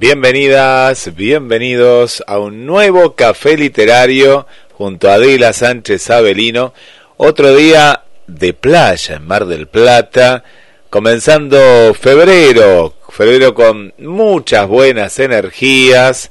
[0.00, 6.72] Bienvenidas, bienvenidos a un nuevo café literario junto a Adela Sánchez Avelino.
[7.18, 10.42] Otro día de playa en Mar del Plata,
[10.88, 16.30] comenzando febrero, febrero con muchas buenas energías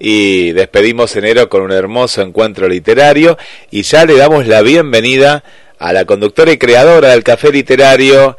[0.00, 3.38] y despedimos enero con un hermoso encuentro literario
[3.70, 5.44] y ya le damos la bienvenida
[5.78, 8.36] a la conductora y creadora del café literario,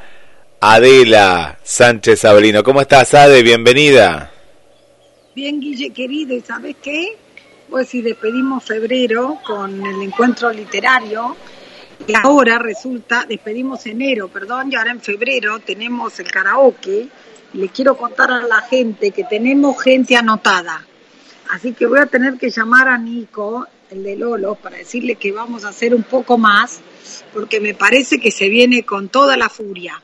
[0.60, 2.62] Adela Sánchez Avelino.
[2.62, 3.42] ¿Cómo estás, Ade?
[3.42, 4.34] Bienvenida.
[5.36, 7.18] Bien, Guille, querido, ¿y sabes qué?
[7.70, 11.36] Pues si despedimos febrero con el encuentro literario,
[12.08, 17.10] y ahora resulta, despedimos enero, perdón, y ahora en febrero tenemos el karaoke,
[17.54, 20.88] y le quiero contar a la gente que tenemos gente anotada.
[21.50, 25.34] Así que voy a tener que llamar a Nico, el de Lolo, para decirle que
[25.34, 26.80] vamos a hacer un poco más,
[27.34, 30.02] porque me parece que se viene con toda la furia.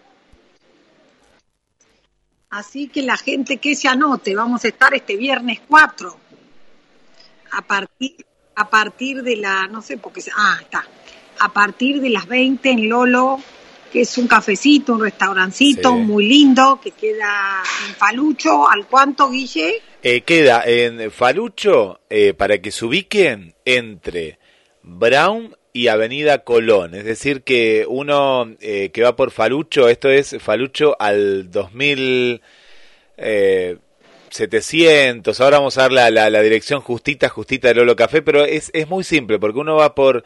[2.52, 6.18] Así que la gente que se anote, vamos a estar este viernes 4
[7.54, 10.86] a partir a partir de la no sé porque ah, está.
[11.40, 13.40] A partir de las 20 en Lolo,
[13.92, 15.96] que es un cafecito, un restaurancito Sí.
[15.96, 19.82] muy lindo que queda en Falucho, ¿al cuánto, Guille?
[20.04, 24.38] Eh, queda en Falucho, eh, para que se ubiquen, entre
[24.84, 26.96] Brown y Avenida Colón.
[26.96, 32.42] Es decir, que uno eh, que va por Falucho, esto es Falucho al 2000...
[33.18, 33.78] Eh,
[34.32, 38.88] 700, ahora vamos a dar la dirección justita, justita de Lolo Café, pero es, es
[38.88, 40.24] muy simple, porque uno va por,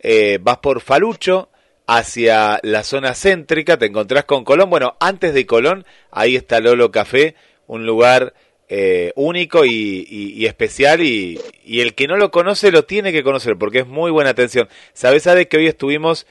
[0.00, 1.48] eh, vas por Falucho
[1.86, 6.90] hacia la zona céntrica, te encontrás con Colón, bueno, antes de Colón, ahí está Lolo
[6.90, 7.34] Café,
[7.66, 8.34] un lugar
[8.68, 9.70] eh, único y,
[10.08, 13.80] y- y especial, y, y el que no lo conoce lo tiene que conocer, porque
[13.80, 14.68] es muy buena atención.
[14.92, 16.26] ¿Sabes, Ade, que hoy estuvimos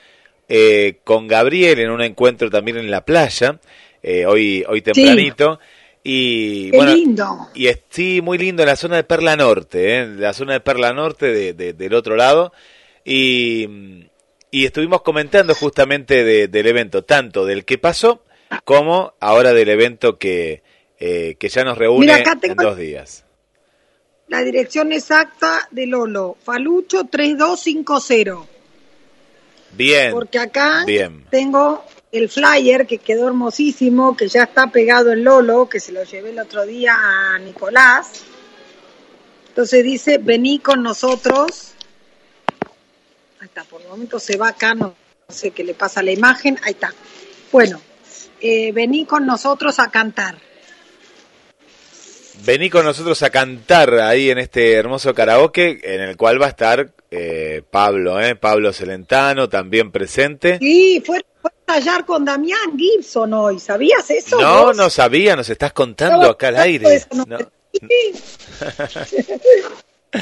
[0.49, 3.59] eh, con Gabriel en un encuentro también en la playa,
[4.03, 5.59] eh, hoy, hoy tempranito,
[6.03, 7.47] y Qué bueno, lindo.
[7.55, 10.05] y es, sí, muy lindo en la zona de Perla Norte, ¿eh?
[10.07, 12.53] la zona de Perla Norte de, de- del otro lado.
[13.03, 13.67] Y,
[14.51, 18.23] y estuvimos comentando justamente de- del evento, tanto del que pasó
[18.63, 20.61] como ahora del evento que,
[20.99, 23.25] eh, que ya nos reúne Mira, acá en dos días.
[24.27, 28.47] La dirección exacta de Lolo, Falucho 3250.
[29.73, 31.25] Bien, Porque acá bien.
[31.29, 36.03] tengo el flyer que quedó hermosísimo, que ya está pegado en Lolo, que se lo
[36.03, 38.23] llevé el otro día a Nicolás.
[39.49, 41.73] Entonces dice, vení con nosotros.
[43.39, 44.95] Ahí está, por el momento se va acá, no
[45.27, 46.57] sé qué le pasa a la imagen.
[46.63, 46.93] Ahí está.
[47.51, 47.79] Bueno,
[48.39, 50.37] eh, vení con nosotros a cantar.
[52.43, 56.49] Vení con nosotros a cantar ahí en este hermoso karaoke, en el cual va a
[56.49, 58.35] estar eh, Pablo, ¿eh?
[58.35, 60.57] Pablo Celentano también presente.
[60.59, 64.39] Sí, fue, fue a ensayar con Damián Gibson hoy, ¿sabías eso?
[64.39, 64.77] No, vos?
[64.77, 66.95] no sabía, nos estás contando acá al aire.
[66.95, 67.37] Eso no- No.
[67.71, 68.13] Sí.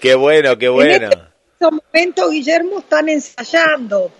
[0.00, 1.06] Qué bueno, qué bueno.
[1.10, 4.12] En este momento, Guillermo, están ensayando.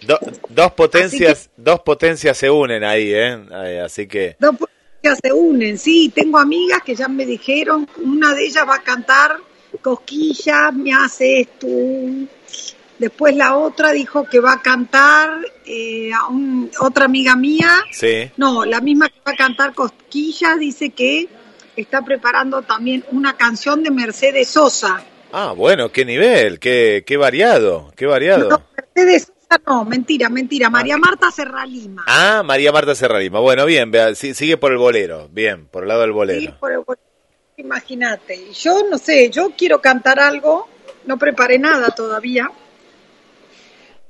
[0.00, 3.38] Do- dos potencias, dos potencias se unen ahí, ¿eh?
[3.66, 4.36] Eh, Así que
[5.02, 6.10] se unen, sí.
[6.14, 9.36] Tengo amigas que ya me dijeron, una de ellas va a cantar
[9.82, 11.66] Cosquillas, me hace esto.
[12.98, 17.70] Después la otra dijo que va a cantar eh, a un- otra amiga mía.
[17.90, 18.30] sí.
[18.36, 21.28] No, la misma que va a cantar Cosquillas dice que
[21.76, 25.02] está preparando también una canción de Mercedes Sosa.
[25.32, 28.50] Ah, bueno, qué nivel, qué, qué variado, qué variado.
[28.50, 29.32] No, Mercedes
[29.66, 30.70] No, mentira, mentira.
[30.70, 32.04] María Marta Serralima.
[32.06, 33.40] Ah, María Marta Serralima.
[33.40, 36.56] Bueno, bien, vea, sí, sigue por el bolero, bien, por el lado del Sí, bolero.
[36.60, 36.80] por el-
[37.56, 38.36] Imagínate.
[38.36, 40.68] Y Yo no sé, yo quiero cantar algo,
[41.04, 42.50] no preparé nada todavía,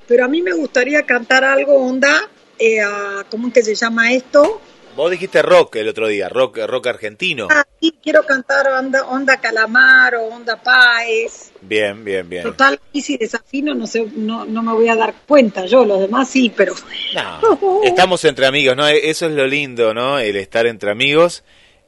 [0.06, 4.12] pero a mí me gustaría cantar algo onda, eh, ah, ¿cómo es que se llama
[4.12, 4.60] esto?
[5.00, 7.48] Vos dijiste rock el otro día, rock, rock argentino.
[7.50, 11.52] Ah, sí, quiero cantar onda, onda Calamar o onda Páez.
[11.62, 12.42] Bien, bien, bien.
[12.42, 16.00] Total, y si desafino no sé, no, no me voy a dar cuenta yo, los
[16.00, 16.74] demás sí, pero
[17.14, 18.86] No, estamos entre amigos, ¿no?
[18.86, 20.18] Eso es lo lindo, ¿no?
[20.18, 21.44] El estar entre amigos,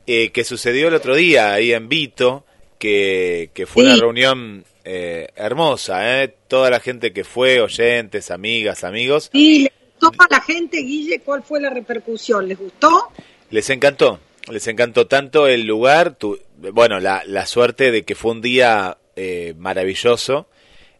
[0.07, 2.47] eh, que sucedió el otro día ahí en Vito,
[2.79, 6.35] que, que fue una reunión eh, hermosa, ¿eh?
[6.49, 11.21] Toda la gente que fue, oyentes, amigas, amigos, sí, ¿le gustó a la gente, Guille?
[11.21, 12.47] ¿Cuál fue la repercusión?
[12.49, 13.09] ¿Les gustó?
[13.51, 14.19] les encantó,
[14.51, 18.97] les encantó tanto el lugar, tu- bueno, la, la suerte de que fue un día
[19.17, 20.47] eh, maravilloso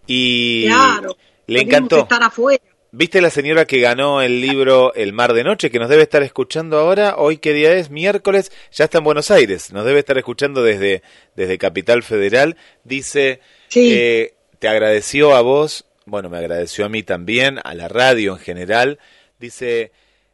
[0.07, 1.17] y claro.
[1.47, 2.01] le encantó.
[2.01, 2.63] estar afuera.
[2.95, 6.23] ¿Viste la señora que ganó el libro El Mar de Noche, que nos debe estar
[6.23, 7.15] escuchando ahora?
[7.17, 7.89] Hoy, ¿qué día es?
[7.89, 11.03] Miércoles, ya está en Buenos Aires, nos debe estar escuchando desde,
[11.35, 12.59] desde Capital Federal.
[12.85, 13.95] Dice, Sí.
[13.95, 18.39] eh, te agradeció a vos, bueno, me agradeció a mí también, a la radio en
[18.39, 18.99] general.
[19.39, 19.93] Dice,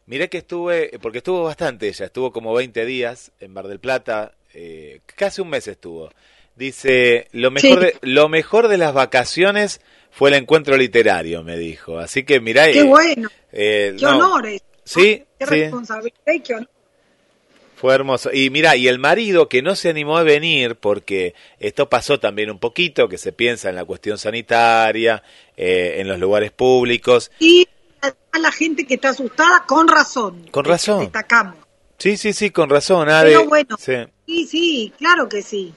[0.09, 4.33] Mirá que estuve, porque estuvo bastante ella, estuvo como 20 días en Mar del Plata,
[4.55, 6.09] eh, casi un mes estuvo.
[6.55, 11.99] Dice, lo mejor, de, lo mejor de las vacaciones fue el encuentro literario, me dijo.
[11.99, 12.71] Así que mirá...
[12.71, 14.63] Qué bueno, eh, qué honores.
[14.83, 15.51] Sí, Qué sí.
[15.51, 16.69] responsabilidad y qué honor.
[17.79, 18.29] Fue hermoso.
[18.33, 22.51] Y mira, y el marido que no se animó a venir porque esto pasó también
[22.51, 25.23] un poquito, que se piensa en la cuestión sanitaria,
[25.55, 27.31] eh, en los lugares públicos.
[27.39, 27.65] Y
[28.01, 30.45] a la gente que está asustada, con razón.
[30.51, 30.99] Con razón.
[30.99, 31.55] Destacamos.
[31.97, 33.07] Sí, sí, sí, con razón.
[33.09, 33.77] ah, Pero bueno.
[33.79, 33.93] sí.
[34.25, 35.73] Sí, sí, claro que sí.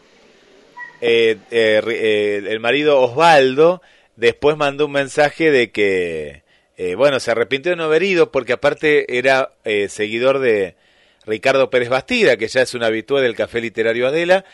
[1.01, 3.81] Eh, eh, eh, el marido Osvaldo
[4.17, 6.43] después mandó un mensaje de que,
[6.77, 10.75] eh, bueno, se arrepintió de no haber ido porque aparte era eh, seguidor de
[11.27, 14.45] Ricardo Pérez Bastida, que ya es un habitual del Café Literario Adela.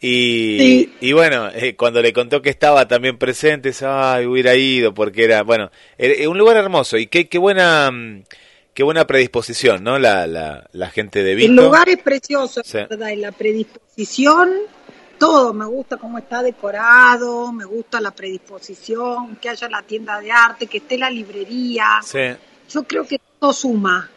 [0.00, 0.92] Y, Sí.
[1.00, 5.42] y bueno, eh, cuando le contó que estaba también presente, ay, hubiera ido porque era,
[5.42, 8.24] bueno, era- un lugar hermoso y qué, qué buena, mm,
[8.74, 9.98] qué buena predisposición, ¿no?
[10.00, 11.50] La, la, la gente de Vito.
[11.50, 12.78] El lugar es precioso, Sí.
[12.90, 13.10] ¿verdad?
[13.10, 14.50] Y la predisposición,
[15.18, 15.52] todo.
[15.54, 20.66] Me gusta cómo está decorado, me gusta la predisposición, que haya la tienda de arte,
[20.66, 22.00] que esté la librería.
[22.04, 22.18] Sí.
[22.70, 24.10] Yo creo que todo suma.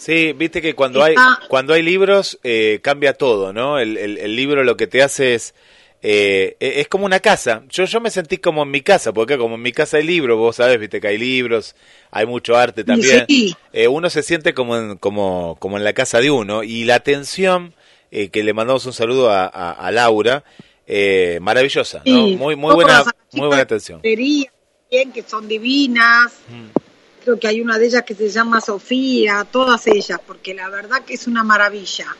[0.00, 1.14] Sí, viste que cuando hay
[1.48, 3.78] cuando hay libros eh, cambia todo, ¿no?
[3.78, 5.54] El, el- el libro lo que te hace es
[6.02, 7.62] eh, e- es como una casa.
[7.68, 10.38] Yo yo me sentí como en mi casa, porque como en mi casa hay libros,
[10.38, 11.76] vos sabés, viste que hay libros,
[12.10, 13.26] hay mucho arte también.
[13.28, 13.54] Sí.
[13.74, 16.94] Eh, uno se siente como en, como como en la casa de uno y la
[16.94, 17.74] atención
[18.10, 20.44] eh, que le mandamos un saludo a, a- a Laura,
[20.86, 24.00] eh, maravillosa, Muy muy buena muy buena atención.
[24.02, 26.32] bien, que son divinas.
[26.48, 26.89] Mm.
[27.22, 31.02] Creo que hay una de ellas que se llama Sofía, todas ellas, porque la verdad
[31.04, 32.16] que es una maravilla.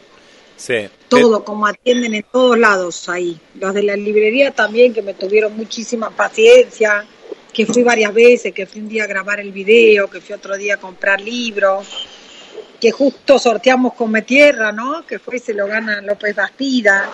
[0.57, 0.91] Sí.
[1.09, 3.41] todo, como atienden en todos lados ahí.
[3.59, 7.07] Los de la librería también, que me tuvieron muchísima paciencia,
[7.51, 10.59] que fui varias veces, que fui un día a grabar el video, que fui otro
[10.59, 12.07] día a comprar libros,
[12.79, 15.07] que justo sorteamos Come Tierra, ¿no?
[15.07, 17.09] Que fue y se lo gana López Bastida.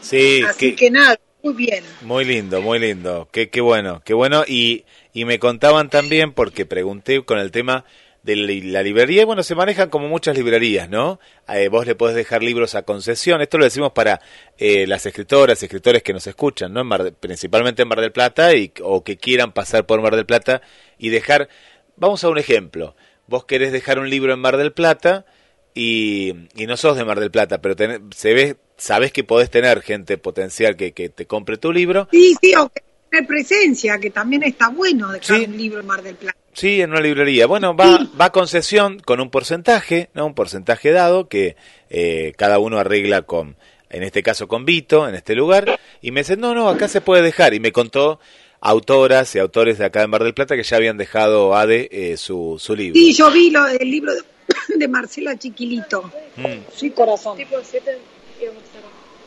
[0.00, 1.84] Sí, Así que- que nada, muy bien.
[2.02, 3.28] Muy lindo, muy lindo.
[3.30, 4.44] Qué, qué bueno, qué bueno.
[4.48, 7.84] Y, y me contaban también, porque pregunté con el tema
[8.22, 11.20] de la librería, y bueno, se manejan como muchas librerías, ¿no?
[11.46, 13.42] Eh, vos le podés dejar libros a concesión.
[13.42, 14.22] Esto lo decimos para
[14.56, 16.80] eh, las escritoras escritores que nos escuchan, ¿no?
[16.80, 20.16] En Mar de- principalmente en Mar del Plata y, o que quieran pasar por Mar
[20.16, 20.62] del Plata
[20.96, 21.50] y dejar.
[21.96, 22.96] Vamos a un ejemplo.
[23.26, 25.26] Vos querés dejar un libro en Mar del Plata
[25.74, 27.74] y, y no sos de Mar del Plata, pero
[28.16, 32.08] se ve, sabés que podés tener gente potencial que, que te compre tu libro.
[32.10, 35.44] Sí, sí, aunque tener presencia, que también está bueno dejar Sí.
[35.46, 36.36] un libro en Mar del Plata.
[36.52, 37.46] Sí, en una librería.
[37.46, 40.26] Bueno, va, va a concesión con un porcentaje, ¿no?
[40.26, 41.56] Un porcentaje dado que
[41.90, 43.56] eh, cada uno arregla con,
[43.90, 45.78] en este caso con Vito, en este lugar.
[46.00, 47.54] Y me dice, no, no, acá se puede dejar.
[47.54, 48.20] Y me contó
[48.60, 52.16] autoras y autores de acá de Mar del Plata que ya habían dejado ADE eh,
[52.16, 52.94] su, su libro.
[52.98, 54.22] Sí, yo vi lo, el libro de,
[54.76, 56.10] de Marcela Chiquilito.
[56.36, 56.44] Mm.
[56.74, 57.36] Sí, corazón.
[57.36, 58.13] Tipo 7 íbamos a estar.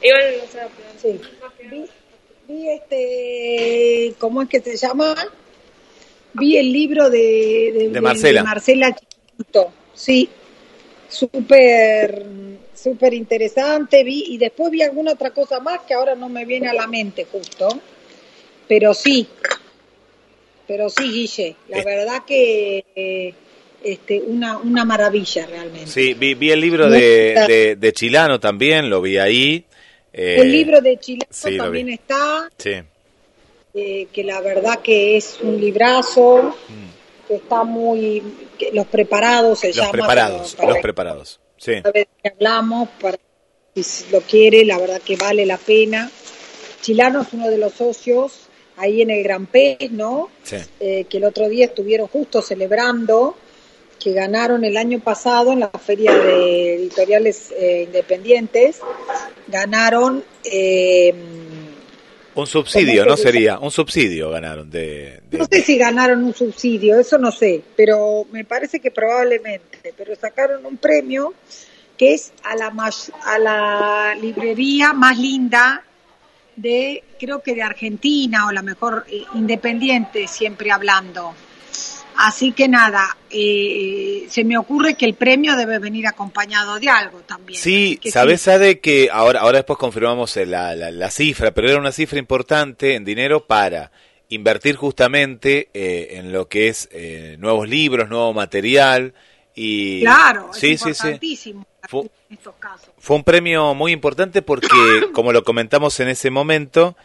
[0.01, 0.33] Igual.
[1.01, 1.19] Sí.
[1.69, 1.85] Vi,
[2.47, 5.15] vi este, ¿cómo es que se llama?
[6.33, 8.43] Vi el libro de, de, De Marcela.
[8.43, 10.29] Marcela Chiquito, sí,
[11.09, 12.23] súper,
[12.75, 16.67] súper interesante, vi, y después vi alguna otra cosa más que ahora no me viene
[16.69, 17.67] a la mente justo,
[18.67, 19.27] pero sí,
[20.67, 21.83] pero sí, Guille, la Eh.
[21.85, 23.33] verdad que eh,
[23.83, 25.87] este, una, una maravilla realmente.
[25.89, 29.65] Sí, vi, vi el libro de, de, de Chilano también, lo vi ahí.
[30.19, 32.49] Eh, El libro de Chile sí, también está.
[32.57, 32.73] Sí.
[33.73, 36.55] eh, que la verdad que es un librazo,
[37.27, 38.23] que está muy,
[38.57, 39.91] que los preparados se Los llama.
[39.91, 41.39] preparados, para- los para preparados.
[41.57, 41.73] Sí.
[41.81, 43.17] saber de qué hablamos, para
[43.75, 46.09] si lo quiere, la verdad que vale la pena.
[46.81, 48.47] Chilano es uno de los socios
[48.77, 50.29] ahí en el Gran Pez, ¿no?
[50.43, 50.55] Sí.
[50.79, 53.37] Eh, que el otro día estuvieron justo celebrando
[53.99, 58.79] que ganaron el año pasado en la feria de editoriales eh, independientes,
[59.47, 61.13] ganaron eh,
[62.35, 63.17] Un subsidio, ¿no?
[63.17, 65.21] Sería, un subsidio ganaron de...
[65.29, 69.93] de- No sé si ganaron un subsidio, eso no sé, pero me parece que probablemente,
[69.97, 71.33] pero sacaron un premio
[71.97, 75.83] que es a la más, a la librería más linda
[76.55, 81.33] de creo que de Argentina o la mejor eh, independiente siempre hablando.
[82.17, 87.19] Así que nada, eh, se me ocurre que el premio debe venir acompañado de algo
[87.19, 87.59] también.
[87.59, 88.49] Sí, que sabes, sí.
[88.49, 92.17] Ade, que ahora, ahora después confirmamos eh, la, la, la cifra, pero era una cifra
[92.19, 93.91] importante en dinero para
[94.29, 99.13] invertir justamente eh, en lo que es eh, nuevos libros, nuevo material
[99.55, 101.07] y Claro, sí, es sí, sí.
[101.07, 102.89] importantísimo Fu- en estos casos.
[102.97, 104.67] Fue un premio muy importante porque,
[105.13, 106.97] como lo comentamos en ese momento,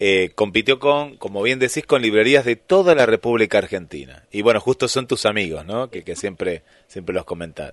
[0.00, 4.24] eh, compitió con, como bien decís, con librerías de toda la República Argentina.
[4.30, 5.90] Y bueno, justo son tus amigos, ¿no?
[5.90, 7.72] Que, que siempre, siempre los comentas.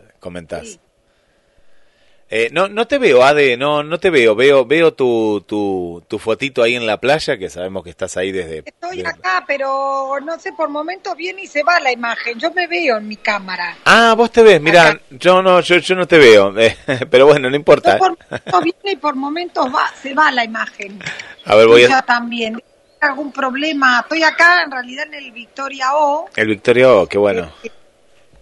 [2.27, 4.35] Eh, no, no te veo, Ade, no, no te veo.
[4.35, 8.31] Veo, veo tu, tu, tu fotito ahí en la playa, que sabemos que estás ahí
[8.31, 8.63] desde.
[8.65, 12.39] Estoy desde- acá, pero no sé, por momentos viene y se va la imagen.
[12.39, 13.77] Yo me veo en mi cámara.
[13.85, 16.75] Ah, vos te ves, mira, yo no, yo, yo no te veo, eh,
[17.11, 17.93] pero bueno, no importa.
[17.93, 20.99] Yo por momentos viene y por momentos va, se va la imagen.
[21.45, 22.01] A ver, voy a.
[22.01, 22.61] también.
[23.01, 23.99] ¿Algún problema?
[23.99, 26.27] Estoy acá en realidad en el Victoria O.
[26.35, 27.51] El Victorio, oh, qué bueno.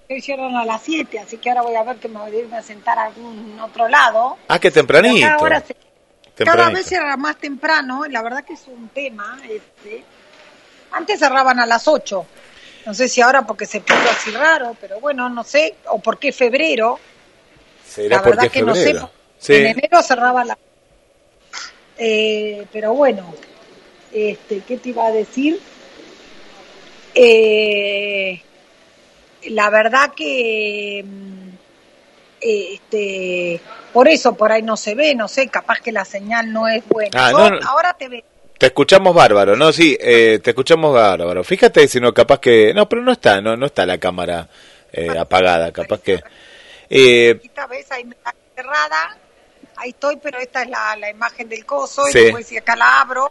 [0.08, 2.40] Que hicieron a las 7, así que ahora voy a ver que me voy a
[2.40, 4.38] irme a sentar a algún otro lado.
[4.48, 5.28] Ah, qué Acá tempranito.
[5.28, 5.76] ahora se-
[6.36, 9.40] cada vez era más temprano, la verdad que es un tema.
[9.48, 10.04] Este.
[10.92, 12.26] Antes cerraban a las 8.
[12.86, 16.20] No sé si ahora porque se puso así raro, pero bueno, no sé, o por
[16.20, 17.00] qué febrero.
[17.88, 18.96] ¿Será la verdad porque que no sé.
[19.40, 19.54] Sí.
[19.56, 20.58] En enero cerraba la.
[21.98, 23.34] Eh, pero bueno,
[24.12, 25.60] este, ¿qué te iba a decir?
[27.16, 28.42] Eh,
[29.50, 31.50] la verdad que mm,
[32.42, 36.68] este, por eso por ahí no se ve, no sé, capaz que la señal no
[36.68, 37.12] es buena.
[37.28, 37.68] Ah, Yo no, no.
[37.68, 38.24] Ahora te veo.
[38.58, 39.72] Te escuchamos bárbaro, ¿no?
[39.74, 41.44] Sí, eh, te escuchamos bárbaro.
[41.44, 42.74] Fíjate si no, capaz que...
[42.74, 44.48] No, pero no está, no, no está la cámara
[44.92, 46.24] eh, apagada, capaz que...
[46.90, 49.18] Eh, Esta vez ahí me está cerrada,
[49.76, 52.20] ahí estoy, pero esta es la, la imagen del coso, Sí.
[52.20, 53.28] y después si acá la abro,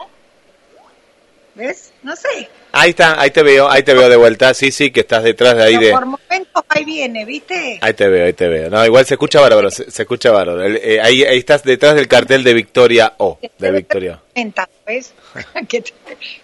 [1.55, 1.92] ¿ves?
[2.03, 2.49] No sé.
[2.73, 4.55] ahí está, ahí te veo, ahí te veo de vuelta.
[4.55, 5.93] Sí, sí, que estás detrás de ahí Pero de...
[5.93, 7.79] por momentos ahí viene, ¿viste?
[7.81, 8.71] Ahí te veo, ahí te veo.
[8.71, 10.65] No, igual se escucha bárbaro, se, se escucha bárbaro.
[10.65, 14.21] Eh, ahí, ahí estás detrás del cartel de Victoria O, de Victoria.
[14.87, 15.13] ¿ves?
[15.69, 15.85] que,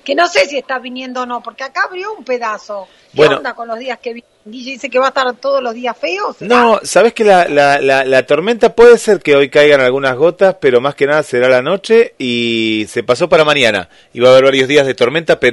[0.04, 2.86] que no sé si está viniendo o no, porque acá abrió un pedazo.
[3.10, 3.38] ¿Qué Bueno.
[3.38, 4.28] onda con los días que viene?
[4.44, 6.36] Guille dice que va a estar todos los días feos.
[6.40, 10.56] No, sabes que la, la, la, la tormenta puede ser que hoy caigan algunas gotas,
[10.58, 13.90] pero más que nada será la noche y se pasó para mañana.
[14.14, 15.47] Y va a haber varios días de tormenta, pero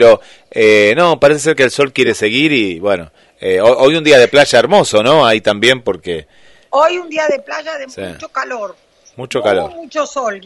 [0.51, 4.03] eh, no, parece ser que el sol quiere seguir y bueno, eh, ho- hoy un
[4.03, 5.25] día de playa hermoso, ¿no?
[5.25, 6.27] Ahí también porque
[6.71, 8.01] Hoy un día de playa de Sí.
[8.01, 8.75] mucho calor.
[9.15, 9.71] mucho calor.
[9.71, 10.41] Mucho sol.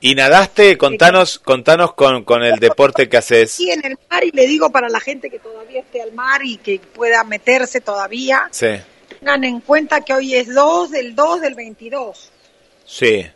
[0.00, 0.78] ¿Y nadaste?
[0.78, 3.50] Contanos, contanos con, con el deporte que haces.
[3.50, 6.40] Sí, en el mar, y le digo para la gente que todavía esté al mar
[6.44, 8.68] y que pueda meterse todavía, Sí,
[9.18, 12.30] tengan en cuenta que hoy es 2 del 2 del 22.
[12.86, 13.26] sí.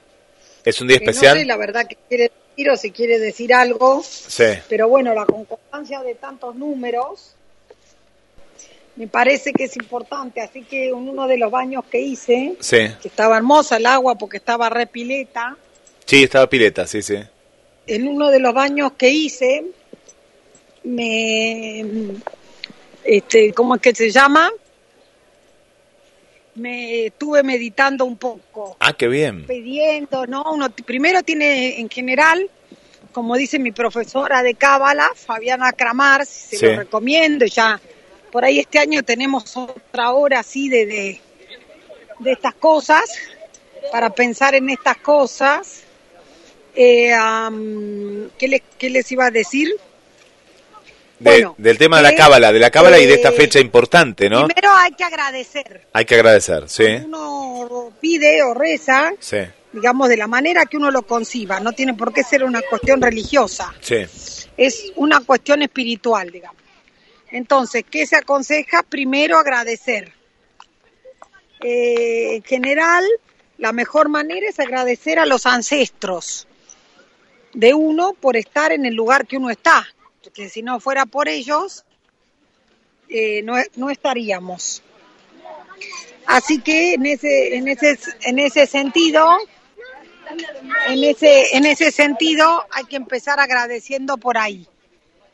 [0.64, 1.38] ¿Es un día Que No especial?
[1.38, 5.26] sé la verdad que quiere decir o si quiere decir algo, Sí, pero bueno, la
[5.26, 7.34] concordancia de tantos números
[8.96, 10.40] me parece que es importante.
[10.40, 12.76] Así que en uno de los baños que hice, sí.
[13.00, 15.56] que estaba hermosa el agua porque estaba repileta,
[16.04, 17.16] Sí, estaba pileta, sí, sí.
[17.86, 19.64] en uno de los baños que hice,
[20.84, 21.84] me,
[23.04, 24.50] este, ¿cómo es que se llama?
[26.54, 29.46] Me estuve meditando un poco, Ah, qué bien.
[29.46, 30.44] pidiendo, ¿no?
[30.52, 32.50] Uno primero tiene en general,
[33.12, 36.66] como dice mi profesora de Cábala, Fabiana Cramar, se Sí.
[36.66, 37.80] lo recomiendo, ya
[38.30, 41.20] por ahí este año tenemos otra hora así de, de,
[42.18, 43.04] de estas cosas,
[43.90, 45.82] para pensar en estas cosas.
[46.74, 49.68] Eh, am, ¿qué, les, ¿Qué les iba a decir?
[51.22, 53.60] Bueno, del tema de la que, cábala, de la cábala y de esta eh, fecha
[53.60, 54.46] importante, ¿no?
[54.46, 55.86] Primero hay que agradecer.
[55.92, 59.38] Hay que agradecer, sí, Uno pide o reza, sí,
[59.72, 61.60] digamos, de la manera que uno lo conciba.
[61.60, 63.72] No tiene por qué ser una cuestión religiosa.
[63.80, 64.04] sí,
[64.56, 66.60] Es una cuestión espiritual, digamos.
[67.30, 68.82] Entonces, ¿qué se aconseja?
[68.82, 70.12] Primero agradecer.
[71.60, 73.04] Eh, en general,
[73.58, 76.46] la mejor manera es agradecer a los ancestros
[77.54, 79.86] de uno por estar en el lugar que uno está.
[80.32, 81.84] Porque si no fuera por ellos,
[83.10, 84.82] eh, no, no estaríamos.
[86.24, 89.28] Así que en ese, en ese, en ese sentido,
[90.88, 94.66] en ese, en ese sentido hay que empezar agradeciendo por ahí.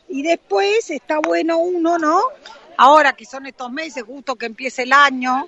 [0.09, 2.21] Y después está bueno uno, ¿no?
[2.77, 5.47] Ahora que son estos meses, justo que empiece el año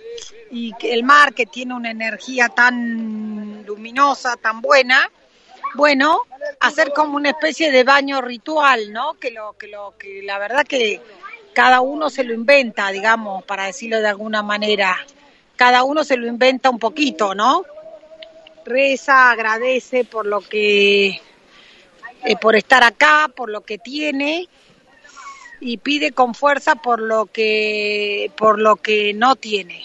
[0.53, 5.11] y que el mar que tiene una energía tan luminosa, tan buena,
[5.75, 6.23] bueno,
[6.61, 9.15] hacer como una especie de baño ritual, ¿no?
[9.15, 11.01] Que lo que lo que la verdad que
[11.53, 14.97] cada uno se lo inventa, digamos, para decirlo de alguna manera.
[15.57, 17.65] Cada uno se lo inventa un poquito, ¿no?
[18.65, 21.21] Reza, agradece por lo que
[22.25, 24.49] eh, por estar acá, por lo que tiene
[25.61, 29.85] y pide con fuerza por lo que por lo que no tiene,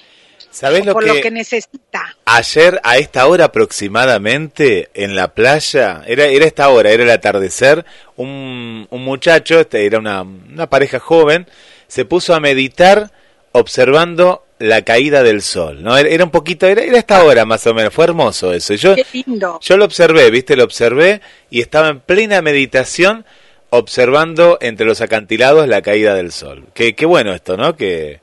[0.56, 2.16] ¿Sabés lo por que, lo que necesita.
[2.24, 7.84] ayer a esta hora aproximadamente en la playa, era, era esta hora, era el atardecer,
[8.16, 11.46] un, un muchacho, este, era una, una pareja joven,
[11.88, 13.12] se puso a meditar
[13.52, 15.98] observando la caída del sol, ¿no?
[15.98, 18.76] Era un poquito, era, era esta hora más o menos, fue hermoso eso.
[18.76, 19.60] Yo, Qué lindo.
[19.62, 20.56] yo lo observé, ¿viste?
[20.56, 21.20] Lo observé
[21.50, 23.26] y estaba en plena meditación
[23.72, 26.68] observando entre los acantilados la caída del sol.
[26.74, 27.76] Qué, qué bueno esto, ¿no?
[27.76, 28.22] Que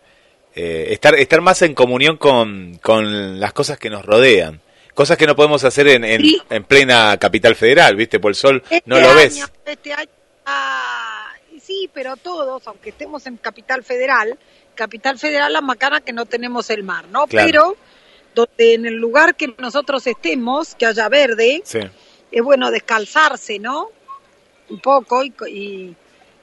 [0.55, 4.61] eh, estar, estar más en comunión con, con las cosas que nos rodean.
[4.95, 6.43] Cosas que no podemos hacer en, en, Sí.
[6.51, 8.21] en plena capital federal, ¿viste?
[8.21, 9.37] Por el sol no Este lo ves.
[9.37, 10.11] año- Este año,
[10.45, 11.33] ah,
[11.63, 14.39] sí, pero todos, aunque estemos en Capital Federal,
[14.75, 17.27] Capital Federal la macana que no tenemos el mar, ¿no?
[17.27, 17.47] Claro.
[17.47, 17.77] Pero
[18.35, 21.81] donde en el lugar que nosotros estemos, que haya verde, Sí.
[22.31, 23.89] es bueno descalzarse, ¿no?
[24.69, 25.97] Un poco y, y,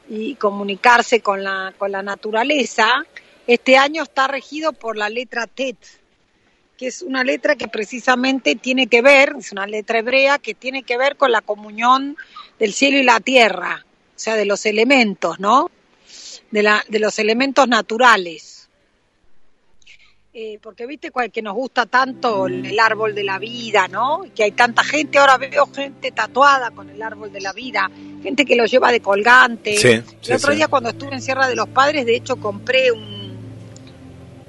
[0.09, 3.05] y comunicarse con la, con la naturaleza.
[3.49, 5.75] Este año está regido por la letra Tet,
[6.77, 10.83] que es una letra que precisamente tiene que ver, es una letra hebrea que tiene
[10.83, 12.15] que ver con la comunión
[12.59, 15.71] del cielo y la tierra, o sea, de los elementos, ¿no?
[16.51, 18.69] De, la, de los elementos naturales.
[20.31, 24.25] Eh, porque viste cual- que nos gusta tanto el, árbol de la vida, ¿no?
[24.35, 27.89] Que hay tanta gente, ahora veo gente tatuada con el árbol de la vida,
[28.21, 29.75] gente que lo lleva de colgante.
[29.75, 30.57] Sí, el sí, otro sí.
[30.57, 33.18] día cuando estuve en Sierra de los Padres, de hecho compré un,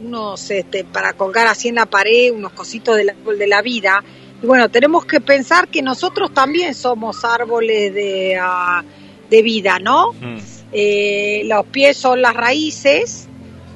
[0.01, 4.03] unos este, para colgar así en la pared, unos cositos del árbol de la vida.
[4.43, 8.83] Y bueno, tenemos que pensar que nosotros también somos árboles de, ah,
[9.29, 10.13] de vida, ¿no?
[10.13, 10.39] Mm.
[10.73, 13.29] Eh, los pies son las raíces,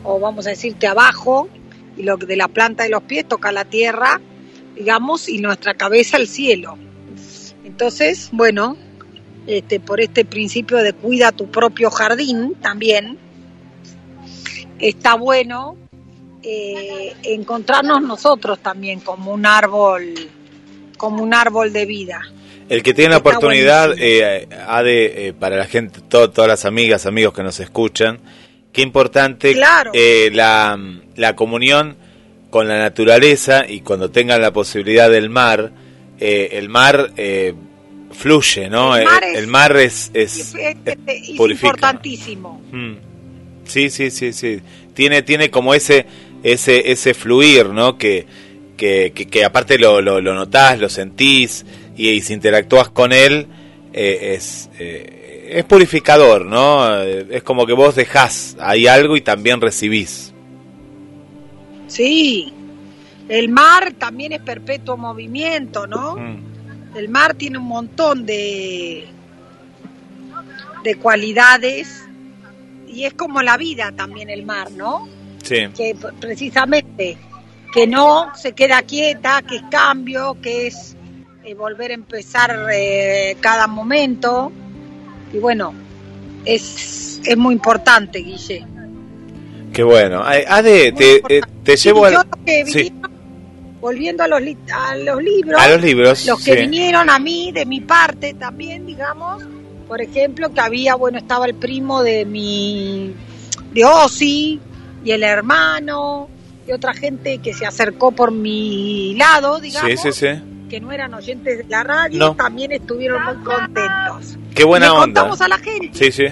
[0.02, 1.48] o vamos a decirte abajo,
[1.96, 4.20] y lo que de la planta de los pies toca la tierra,
[4.74, 6.78] digamos, y nuestra cabeza el cielo.
[7.64, 8.76] Entonces, bueno,
[9.46, 13.18] este, por este principio de cuida tu propio jardín también,
[14.78, 15.76] está bueno
[16.44, 20.14] eh, encontrarnos nosotros también como un árbol,
[20.96, 22.20] como un árbol de vida.
[22.68, 24.10] El que tiene la oportunidad, buenísimo.
[24.10, 28.20] eh, ha de, eh, para la gente, to- todas las amigas, amigos que nos escuchan,
[28.72, 29.90] qué importante Claro.
[29.94, 30.78] eh, la,
[31.16, 31.96] la comunión
[32.50, 35.72] con la naturaleza y cuando tengan la posibilidad del mar,
[36.18, 37.10] el mar
[38.12, 38.96] fluye, ¿no?
[38.96, 40.54] El mar El, es- mar es, es,
[41.60, 42.60] importantísimo.
[42.72, 42.94] Mm.
[43.64, 44.60] Sí, sí, sí, sí.
[44.94, 46.06] Tiene, tiene como ese,
[46.44, 47.98] ese, ese fluir, ¿no?
[47.98, 48.26] Que,
[48.76, 51.64] que, que, que aparte lo, lo, lo notás, lo sentís
[51.96, 53.48] y, y si interactúas con él
[53.92, 57.02] eh, es, eh, es purificador, ¿no?
[57.02, 60.32] Eh, Es como que vos dejás ahí algo y también recibís.
[61.86, 62.52] Sí,
[63.28, 66.16] el mar también es perpetuo movimiento, ¿no?
[66.16, 66.96] Mm.
[66.96, 69.06] El mar tiene un montón de,
[70.82, 72.04] de cualidades
[72.88, 75.08] y es como la vida también el mar, ¿no?
[75.44, 77.16] Sí, Que precisamente
[77.72, 80.96] que no se queda quieta, que es cambio, que es
[81.44, 84.50] eh, volver a empezar eh, cada momento.
[85.32, 85.74] Y bueno,
[86.44, 88.64] es, es muy importante, Guille.
[89.72, 90.22] qué bueno.
[90.24, 92.26] Ade, te, llevo al-
[92.66, 92.92] sí.
[93.80, 96.26] volviendo a los, li- a los libros, a los libros.
[96.26, 96.60] los que sí.
[96.60, 99.42] vinieron a mí, de mi parte también, digamos,
[99.88, 103.14] por ejemplo, que había, bueno, estaba el primo de mi,
[103.72, 104.60] de Ozzy,
[105.04, 106.28] y el hermano,
[106.66, 110.42] y otra gente que se acercó por mi lado, digamos, Sí, sí, sí.
[110.70, 112.34] que no eran oyentes de la radio, No.
[112.34, 114.38] también estuvieron muy contentos.
[114.54, 115.04] Qué buena Le onda.
[115.22, 116.24] contamos a la gente Sí, sí.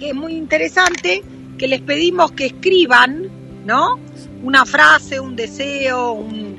[0.00, 1.22] que es muy interesante,
[1.58, 3.28] que les pedimos que escriban,
[3.66, 3.98] ¿no?
[4.42, 6.56] Una frase, un deseo, un...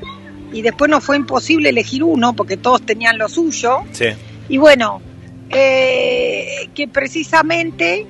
[0.52, 3.78] y después nos fue imposible elegir uno porque todos tenían lo suyo.
[3.94, 4.08] Sí.
[4.50, 5.02] Y bueno,
[5.50, 8.06] eh, que precisamente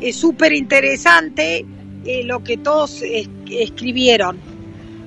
[0.00, 1.64] es súper interesante
[2.04, 4.38] eh, lo que todos es- escribieron.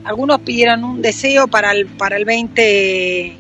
[0.04, 3.36] Algunos pidieron un deseo para el para el 20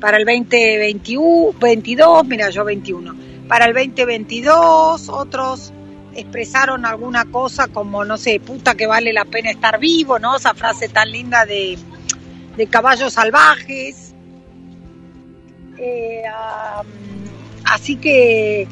[0.00, 3.14] para el 2021, 22, mira yo 21.
[3.46, 5.72] Para el 2022, otros
[6.14, 10.36] expresaron alguna cosa como no sé, puta que vale la pena estar vivo, ¿no?
[10.36, 11.78] Esa frase tan linda de
[12.56, 14.14] de caballos salvajes.
[15.78, 16.22] Eh,
[17.64, 18.68] así que eh,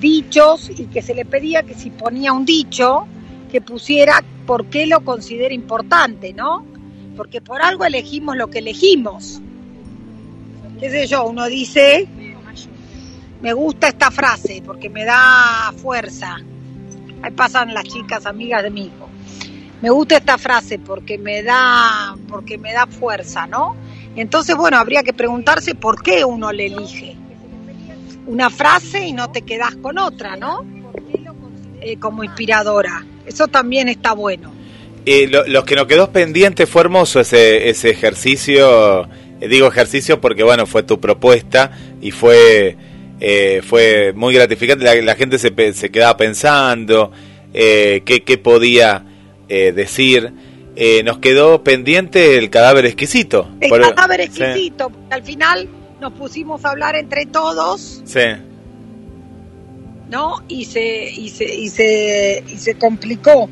[0.00, 3.06] dichos y que se le pedía que si ponía un dicho
[3.50, 6.64] que pusiera por qué lo considera importante, ¿no?
[7.16, 9.40] Porque por algo elegimos lo que elegimos.
[10.78, 11.24] ¿Qué sé yo?
[11.24, 12.08] Uno dice,
[13.42, 16.38] me gusta esta frase porque me da fuerza.
[17.22, 19.08] Ahí pasan las chicas amigas de mi hijo.
[19.82, 23.76] Me gusta esta frase porque me da porque me da fuerza, ¿no?
[24.16, 27.16] Entonces, bueno, habría que preguntarse por qué uno le elige
[28.26, 30.64] una frase y no te quedas con otra, ¿no?
[31.80, 33.04] Eh, como inspiradora.
[33.26, 34.52] Eso también está bueno.
[35.06, 39.04] Eh, lo, los que nos quedó pendiente fue hermoso ese, ese ejercicio.
[39.40, 41.70] eh, digo ejercicio porque, bueno, fue tu propuesta
[42.02, 42.76] y fue,
[43.20, 44.84] eh, fue muy gratificante.
[44.84, 47.12] La, la gente se, se quedaba pensando
[47.54, 49.04] eh, qué, qué podía
[49.48, 50.32] eh, decir,
[51.04, 53.48] nos quedó pendiente el cadáver exquisito.
[53.60, 55.68] El Por- cadáver exquisito, al final
[56.00, 58.20] nos pusimos a hablar entre todos, Sí,
[60.10, 60.42] ¿no?
[60.48, 63.48] Y se, y se, y se, y se complicó.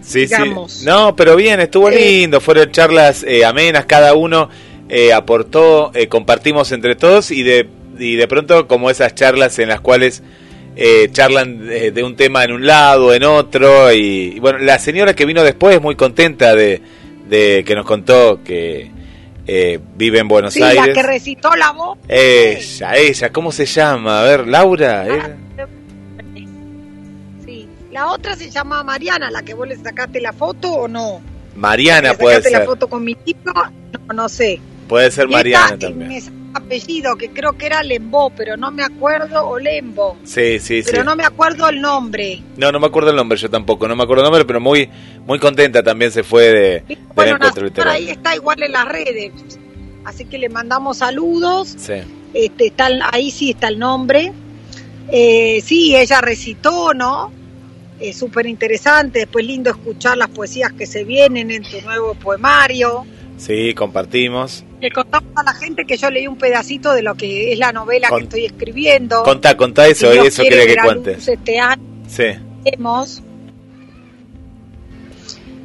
[0.00, 0.26] sí, sí.
[0.26, 0.82] digamos.
[0.84, 4.48] No, pero bien, estuvo Eh, lindo, fueron charlas eh, amenas, cada uno
[4.88, 7.68] eh, aportó, eh, compartimos entre todos y de,
[7.98, 10.22] y de pronto como esas charlas en las cuales
[10.76, 14.78] eh, charlan de, de un tema en un lado, en otro, y, y bueno, la
[14.78, 16.80] señora que vino después muy contenta de,
[17.28, 18.90] de que nos contó que
[19.46, 20.94] eh, vive en Buenos Sí, la Aires.
[20.94, 21.98] que recitó la voz.
[22.08, 24.20] Ella, ella, ¿cómo se llama?
[24.20, 25.04] A ver, Laura.
[25.06, 25.36] ¿era?
[27.44, 27.68] Sí.
[27.92, 31.20] La otra se llama Mariana, la que vos le sacaste la foto o no.
[31.56, 32.66] Mariana ¿Le puede sacaste la ser.
[32.66, 33.52] foto con mi tipo?
[33.52, 34.60] No, no sé.
[34.88, 36.20] Puede ser Mariana también.
[36.20, 40.16] sacó apellido, que creo que era Lembo, pero no me acuerdo, o Lembo.
[40.24, 40.88] Sí, sí, sí.
[40.90, 42.42] Pero no me acuerdo el nombre.
[42.56, 44.88] No, no me acuerdo el nombre, yo tampoco, no me acuerdo el nombre, pero muy
[45.26, 49.32] muy contenta también se fue de, Bueno, encuentro Nazar ahí está igual en las redes.
[50.04, 51.74] Así que le mandamos saludos.
[51.76, 51.94] Sí.
[52.34, 54.32] Este, está, ahí sí está el nombre.
[55.10, 57.32] Eh, sí, ella recitó, ¿no?
[58.00, 59.20] Es súper interesante.
[59.20, 63.06] Después lindo escuchar las poesías que se vienen en tu nuevo poemario.
[63.38, 64.64] Sí, compartimos.
[64.84, 67.72] Le contamos a la gente que yo leí un pedacito de lo que es la
[67.72, 69.22] novela Con- que estoy escribiendo.
[69.22, 71.26] Contá, contá eso, Si eso quiere quería que cuentes.
[71.26, 72.24] Este año Sí.
[72.66, 73.22] hemos.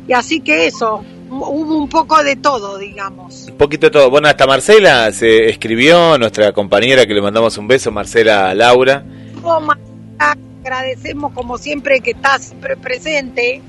[0.08, 3.47] Y así que eso, hubo un poco de todo, digamos.
[3.51, 4.10] Un poquito de todo.
[4.10, 9.03] Bueno, hasta Marcela se escribió, nuestra compañera que le mandamos un beso, Marcela Laura.
[9.43, 13.62] Oh, Marta, agradecemos como siempre que estás siempre presente.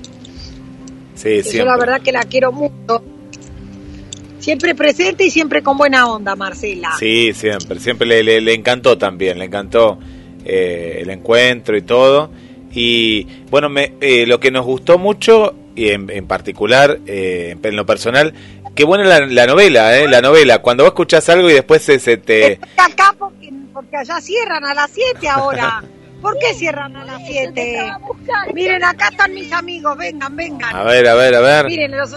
[1.16, 1.58] Sí, siempre.
[1.58, 3.02] Yo la verdad que la quiero mucho.
[4.40, 6.90] Siempre presente y siempre con buena onda, Marcela.
[6.98, 7.78] Sí, siempre.
[7.78, 9.98] Siempre le, le- le encantó también, le encantó
[10.44, 12.30] eh, el encuentro y todo.
[12.72, 17.76] Y bueno, me, eh, lo que nos gustó mucho, y en, en particular, eh, en
[17.76, 18.32] lo personal,
[18.74, 20.08] qué buena la, la novela, ¿eh?
[20.08, 20.58] La novela.
[20.62, 22.52] Cuando vos escuchás algo y después se, se te...
[22.52, 25.82] Estoy acá porque, porque allá cierran a las 7 ahora.
[26.22, 27.92] ¿Por qué cierran a las 7?
[28.54, 30.74] Miren, acá están mis amigos, vengan, vengan.
[30.76, 31.66] A ver, a ver, a ver.
[31.66, 32.10] Miren, los...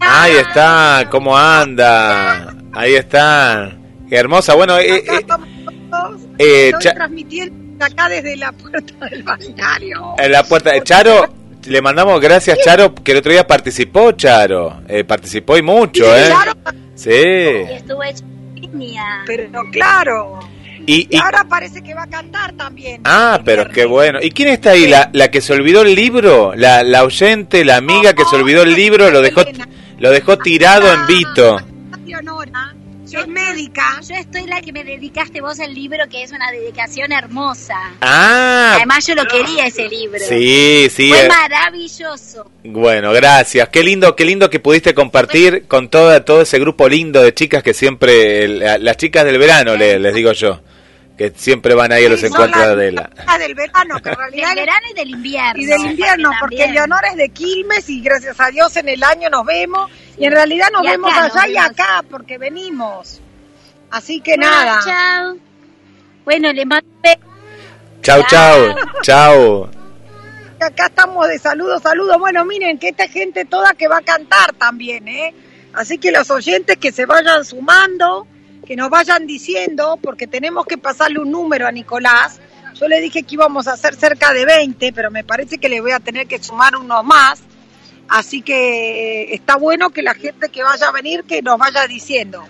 [0.00, 2.54] Ahí está, cómo anda.
[2.72, 3.72] Ahí está.
[4.08, 4.54] Qué hermosa.
[4.54, 5.48] Bueno, eh, eh, estamos
[5.90, 6.20] todos.
[6.38, 10.14] eh, Estoy Cha- transmitiendo acá desde la puerta del balneario.
[10.18, 10.82] en la puerta.
[10.82, 11.32] Charo,
[11.66, 14.82] le mandamos gracias, Charo, que el otro día participó, Charo.
[14.88, 16.26] Eh, participó y mucho, ¿eh?
[16.26, 16.52] Claro,
[16.94, 17.10] Sí.
[18.54, 19.22] Línea.
[19.26, 20.38] pero claro.
[20.90, 23.00] Y, Y y- ahora parece que va a cantar también.
[23.04, 24.18] ah, pero qué bueno.
[24.22, 24.86] ¿Y quién está ahí?
[24.88, 26.52] ¿La, la que se olvidó el libro?
[26.56, 29.10] ¿La, la oyente, la amiga que se olvidó el libro?
[29.10, 29.42] Lo dejó,
[29.98, 31.60] lo dejó tirado en Vito.
[32.06, 32.74] Leonora,
[33.12, 34.00] es médica.
[34.08, 37.76] Yo estoy la que me dedicaste vos el libro, que es una dedicación hermosa.
[38.00, 40.18] Ah, Además yo lo quería ese libro.
[40.20, 41.08] sí, sí.
[41.08, 42.50] Fue eh, maravilloso.
[42.64, 43.68] Bueno, gracias.
[43.68, 47.62] Qué lindo, qué lindo que pudiste compartir con toda, todo ese grupo lindo de chicas
[47.62, 50.60] que siempre, el- las chicas del verano, le- les digo yo,
[51.20, 53.10] que siempre van ahí a los Sí, encuentros de la...
[53.26, 55.60] las del verano, que en Del realidad verano y del invierno.
[55.62, 56.74] y del invierno, porque también.
[56.76, 60.32] Leonora es de Quilmes y gracias a Dios en el año nos vemos y en
[60.32, 61.70] realidad nos Y acá vemos nos allá y vemos.
[61.72, 63.20] acá porque venimos.
[63.90, 64.80] Así que Bueno, nada.
[64.82, 65.36] Chao.
[66.24, 66.88] Bueno, le mando.
[68.00, 69.70] Chau, chau, chau.
[70.58, 72.16] Acá estamos de saludos, saludos.
[72.18, 75.34] Bueno, miren que esta gente toda que va a cantar también, ¿eh?
[75.74, 78.26] Así que los oyentes que se vayan sumando,
[78.70, 82.40] que nos vayan diciendo, porque tenemos que pasarle un número a Nicolás.
[82.74, 85.80] Yo le dije que íbamos a hacer cerca de 20, pero me parece que le
[85.80, 87.42] voy a tener que sumar unos más.
[88.08, 91.84] Así que eh, está bueno que la gente que vaya a venir, que nos vaya
[91.88, 92.46] diciendo.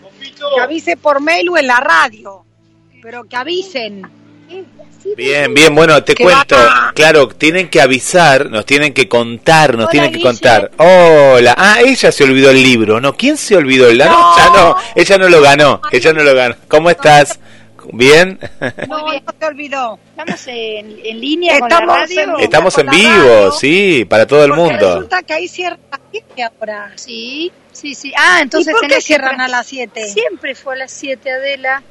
[0.54, 2.44] Que avise por mail o en la radio,
[3.00, 4.02] pero que avisen.
[5.16, 6.56] Bien, bien, bueno, te cuento.
[6.56, 10.28] va- Claro, tienen que avisar, nos tienen que contar, nos Hola, tienen que Guille.
[10.28, 10.70] contar.
[10.76, 13.16] Hola, ah, ella se olvidó el libro, ¿no?
[13.16, 14.12] ¿Quién se olvidó el libro?
[14.12, 14.36] No.
[14.36, 16.54] ya no, ella no lo ganó, ella no lo ganó.
[16.68, 17.38] ¿Cómo estás?
[17.92, 18.38] ¿Bien?
[18.88, 19.98] No, no te olvidó.
[20.16, 22.20] Estamos en, en línea Estamos con la radio.
[22.38, 23.52] en- Estamos con en la vivo, radio.
[23.52, 24.86] sí, para todo el Porque mundo.
[24.94, 26.92] resulta que ahí cierra a las 7 ahora.
[26.94, 28.12] Sí, sí, sí.
[28.16, 30.06] Ah, entonces ¿Y por qué tenés que cierran a las 7?
[30.08, 31.82] Siempre fue a las 7, Adela.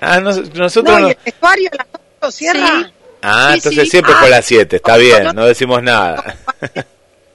[0.00, 1.08] Ah, nos- nosotros No, no.
[1.08, 1.86] y el vestuario a las
[2.20, 2.66] 8 cierra.
[2.80, 2.92] Sí.
[3.22, 3.90] Ah, Sí, entonces sí.
[3.90, 4.18] siempre Ah.
[4.18, 5.32] fue a las 7, está No, bien, no.
[5.34, 6.36] no decimos nada.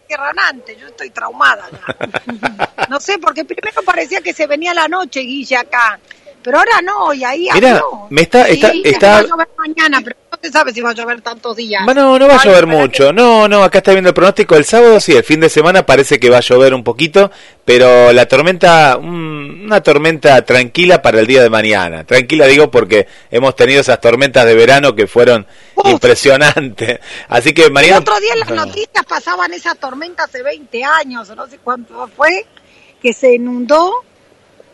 [0.08, 2.69] Cierran antes, yo estoy traumada ya.
[2.89, 5.99] No sé, porque primero parecía que se venía la noche, Guille, acá.
[6.45, 8.08] Pero ahora no, y ahí Mira, abrió.
[8.12, 10.93] me está, está, está, va a llover mañana, pero no se sabe si va a
[10.93, 11.81] llover tantos días.
[11.88, 13.12] No, no va a llover mucho.
[13.12, 14.55] No, no, acá está viendo el pronóstico.
[14.55, 17.31] El sábado sí, el fin de semana parece que va a llover un poquito,
[17.65, 22.03] pero la tormenta, una tormenta tranquila para el día de mañana.
[22.03, 25.88] Tranquila digo porque hemos tenido esas tormentas de verano que fueron Uf.
[25.89, 26.99] impresionantes.
[27.27, 27.97] Así que El mañana...
[27.97, 32.45] otro día en las noticias pasaban esa tormenta hace 20 años, no sé cuánto fue,
[33.01, 34.04] que se inundó,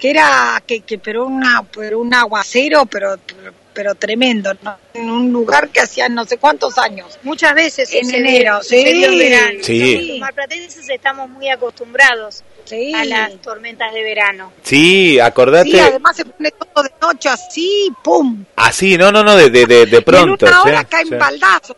[0.02, 4.76] que era, que, que pero una, pero un aguacero, pero, pero, pero tremendo, ¿no?
[4.96, 7.20] en un lugar que hacían no sé cuántos años.
[7.22, 9.18] Muchas veces En sucedió- enero, sí.
[9.18, 9.60] verano.
[9.62, 10.08] Sí.
[10.10, 12.92] Los marplatenses estamos muy acostumbrados Sí.
[12.96, 14.52] a las tormentas de verano.
[14.64, 15.70] Sí, acordate...
[15.70, 18.44] Sí, además se pone todo de noche así, ¡pum!
[18.56, 20.46] Así, no, no, no, de, de, de, de Y pronto.
[20.48, 21.16] en una hora sí, caen sí.
[21.16, 21.78] baldazos.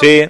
[0.00, 0.28] Sí.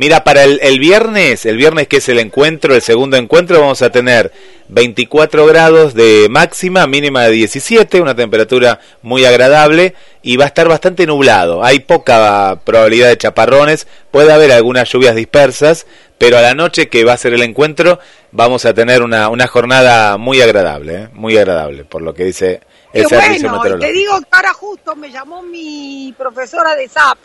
[0.00, 3.82] Mira, para el, el viernes, el viernes que es el encuentro, el segundo encuentro, vamos
[3.82, 4.32] a tener
[4.68, 10.66] 24 grados de máxima, mínima de 17, una temperatura muy agradable y va a estar
[10.68, 11.62] bastante nublado.
[11.62, 15.86] Hay poca probabilidad de chaparrones, puede haber algunas lluvias dispersas,
[16.16, 17.98] pero a la noche que va a ser el encuentro
[18.32, 21.08] vamos a tener una, una jornada muy agradable, ¿eh?
[21.12, 22.60] muy agradable, por lo que dice
[22.94, 23.86] el Qué servicio bueno, y meteorológico.
[23.86, 27.18] te digo que ahora justo me llamó mi profesora de SAP,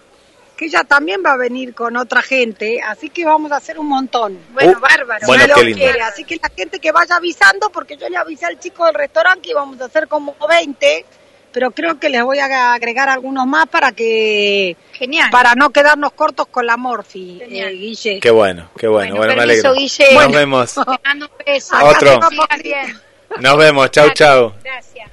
[0.55, 3.87] que ella también va a venir con otra gente, así que vamos a hacer un
[3.87, 4.39] montón.
[4.53, 5.27] Bueno, Uh, bárbaro.
[5.27, 8.59] bueno, lo quiere, Así que la gente que vaya avisando, porque yo le avisé al
[8.59, 11.05] chico del restaurante que íbamos a hacer como 20,
[11.51, 15.29] pero creo que les voy a agregar algunos más para que Genial.
[15.31, 17.69] para no quedarnos cortos con la Morfi, Genial.
[17.69, 18.19] eh, Guille.
[18.19, 19.73] Qué bueno, qué bueno, bueno, me permiso, alegro.
[19.81, 20.05] Guille.
[20.05, 20.37] Nos Bueno.
[20.37, 20.75] vemos.
[21.45, 21.75] Beso.
[21.75, 22.19] Acá Otro.
[23.39, 24.53] Nos vemos, chau, chau.
[24.63, 25.09] Gracias.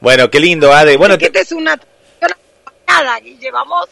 [0.00, 0.96] Bueno, qué lindo, Ade.
[0.96, 1.78] Bueno, Porque esta es una
[2.86, 3.88] nada, Guille, vamos,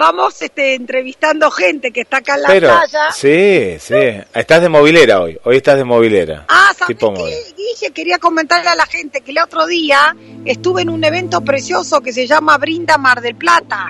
[0.00, 3.12] vamos este, entrevistando gente que está acá en la pero, playa.
[3.12, 3.94] sí, sí.
[4.34, 5.38] Estás de movilera hoy.
[5.44, 6.46] Hoy estás de movilera.
[6.48, 7.34] Ah, ¿sabes qué, móvil.
[7.56, 7.92] Guille?
[7.94, 12.12] Quería comentarle a la gente que el otro día estuve en un evento precioso que
[12.12, 13.88] se llama Brinda Mar del Plata.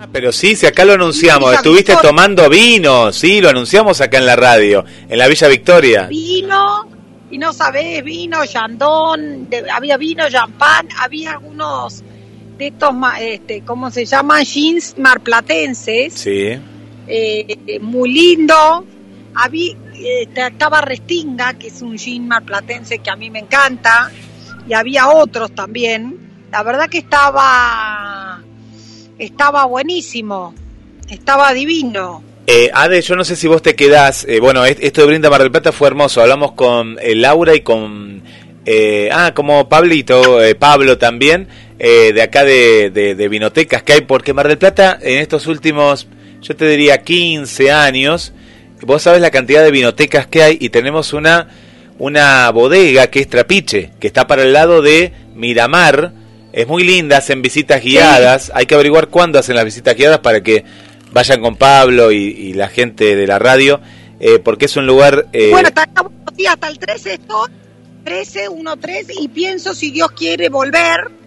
[0.00, 1.54] Ah, Pero sí, si acá lo anunciamos.
[1.54, 2.10] Estuviste Victoria.
[2.10, 6.02] tomando vino, sí, lo anunciamos acá en la radio, en la Villa Victoria.
[6.08, 6.88] Vino,
[7.30, 12.02] y no sabés, vino, yandón, de- había vino, champán, había algunos
[12.58, 14.44] de estos, este, ¿cómo se llaman?
[14.44, 16.14] Jeans marplatenses.
[16.14, 16.58] Sí.
[17.10, 18.84] eh, muy lindo.
[19.34, 24.10] Habí- eh, estaba Restinga, que es un jean marplatense que a mí me encanta,
[24.68, 26.18] y había otros también.
[26.52, 28.42] La verdad que estaba,
[29.18, 30.54] estaba buenísimo,
[31.08, 32.22] estaba divino.
[32.46, 34.24] Eh, Ade, yo no sé si vos te quedás.
[34.28, 36.20] eh, bueno, es- esto de Brinda Mar del Plata fue hermoso.
[36.22, 38.22] Hablamos con eh, Laura y con.
[38.66, 43.92] eh, ah, como Pablito, eh, Pablo también, eh, de acá de, de, de Vinotecas que
[43.94, 46.08] hay, porque Mar del Plata en estos últimos,
[46.42, 48.32] yo te diría 15 años,
[48.82, 51.48] vos sabés la cantidad de vinotecas que hay y tenemos una,
[51.98, 56.12] una bodega que es Trapiche, que está para el lado de Miramar.
[56.52, 58.50] Es muy linda, hacen visitas guiadas.
[58.54, 60.64] Hay que averiguar cuándo hacen las visitas guiadas para que
[61.12, 63.80] vayan con Pablo y, y la gente de la radio,
[64.20, 65.26] eh, porque es un lugar...
[65.32, 65.86] eh, Bueno, hasta,
[66.50, 67.50] hasta el 13 estoy,
[68.04, 71.17] 13, 1, 3, y pienso, si Dios quiere, volver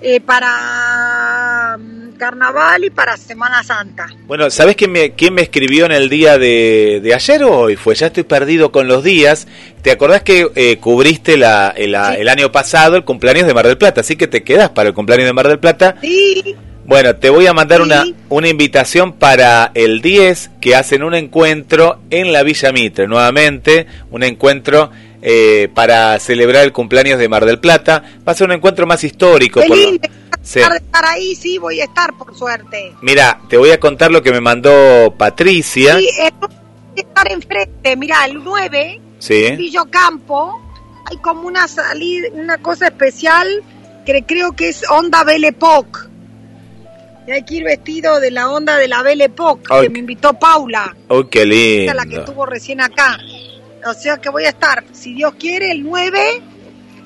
[0.00, 4.06] eh, para mm, Carnaval y para Semana Santa.
[4.26, 7.76] Bueno, ¿sabés quién me, quién me escribió en el día de, de ayer o hoy?
[7.76, 9.46] Fue, ya estoy perdido con los días.
[9.82, 12.20] ¿Te acordás que eh, cubriste la, el, la- Sí.
[12.20, 14.00] el año pasado el cumpleaños de Mar del Plata?
[14.00, 15.96] Así que te quedás para el cumpleaños de Mar del Plata.
[16.00, 16.56] Sí,
[16.86, 17.84] Bueno, te voy a mandar Sí.
[17.84, 23.86] una, una invitación para el 10 que hacen un encuentro en la Villa Mitre, nuevamente,
[24.10, 24.90] un encuentro
[25.22, 28.02] eh, para celebrar el cumpleaños de Mar del Plata.
[28.26, 29.60] Va a ser un encuentro más histórico.
[29.60, 30.08] por lo- lindo
[30.42, 30.60] Sí.
[30.60, 32.92] estar, ahí, sí, voy a estar, por suerte.
[33.02, 35.98] Mira, te voy a contar lo que me mandó Patricia.
[35.98, 36.48] Sí, eh, voy
[36.96, 39.44] a estar enfrente, mirá, el 9, Sí.
[39.46, 40.60] en Villo Campo,
[41.10, 43.48] hay como una salida, una cosa especial
[44.04, 46.00] que creo que es onda Belle Époque.
[47.26, 50.32] Y hay que ir vestido de la onda de la Belle Époque, que me invitó
[50.34, 52.24] Paula, Oh, qué esa la que lindo.
[52.24, 53.18] estuvo recién acá.
[53.88, 56.42] O sea que voy a estar, si Dios quiere, el 9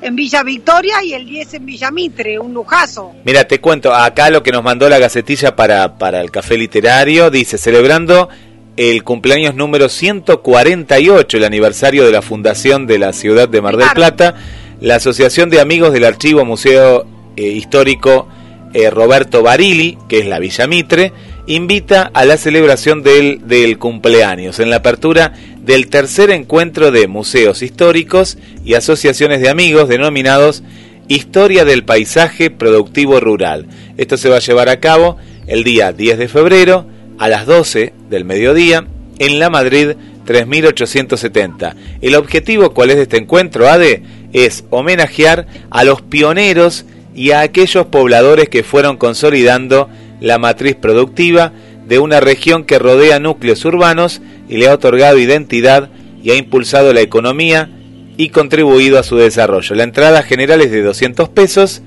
[0.02, 3.12] en Villa Victoria y el 10 en Villa Mitre, un lujazo.
[3.24, 7.30] Mira, te cuento, acá lo que nos mandó la gacetilla para, para el café literario,
[7.30, 8.30] dice, celebrando
[8.76, 13.88] el cumpleaños número 148, el aniversario de la fundación de la ciudad de Mar del
[13.88, 14.16] Claro.
[14.16, 14.34] Plata,
[14.80, 17.04] la Asociación de Amigos del Archivo Museo
[17.36, 18.26] eh, Histórico
[18.72, 21.12] eh, Roberto Barili, que es la Villa Mitre,
[21.46, 27.62] invita a la celebración del, del cumpleaños en la apertura del tercer encuentro de museos
[27.62, 30.62] históricos y asociaciones de amigos denominados
[31.08, 33.66] Historia del Paisaje Productivo Rural.
[33.96, 36.86] Esto se va a llevar a cabo el día 10 de febrero
[37.18, 38.86] a las 12 del mediodía
[39.18, 41.74] en la Madrid 3870.
[42.00, 44.02] El objetivo, ¿cuál es de este encuentro, ADE?
[44.32, 49.88] Es homenajear a los pioneros y a aquellos pobladores que fueron consolidando
[50.20, 51.52] la matriz productiva
[51.88, 55.88] de una región que rodea núcleos urbanos y le ha otorgado identidad
[56.22, 57.70] y ha impulsado la economía
[58.18, 59.74] y contribuido a su desarrollo.
[59.76, 61.80] La entrada general es de 200 pesos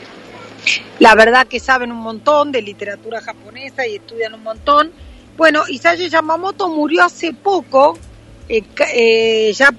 [0.97, 4.91] la verdad que saben un montón de literatura japonesa y estudian un montón.
[5.37, 7.99] Bueno, Isaye Yamamoto murió hace poco,
[8.47, 8.63] eh,
[8.95, 9.69] eh, ya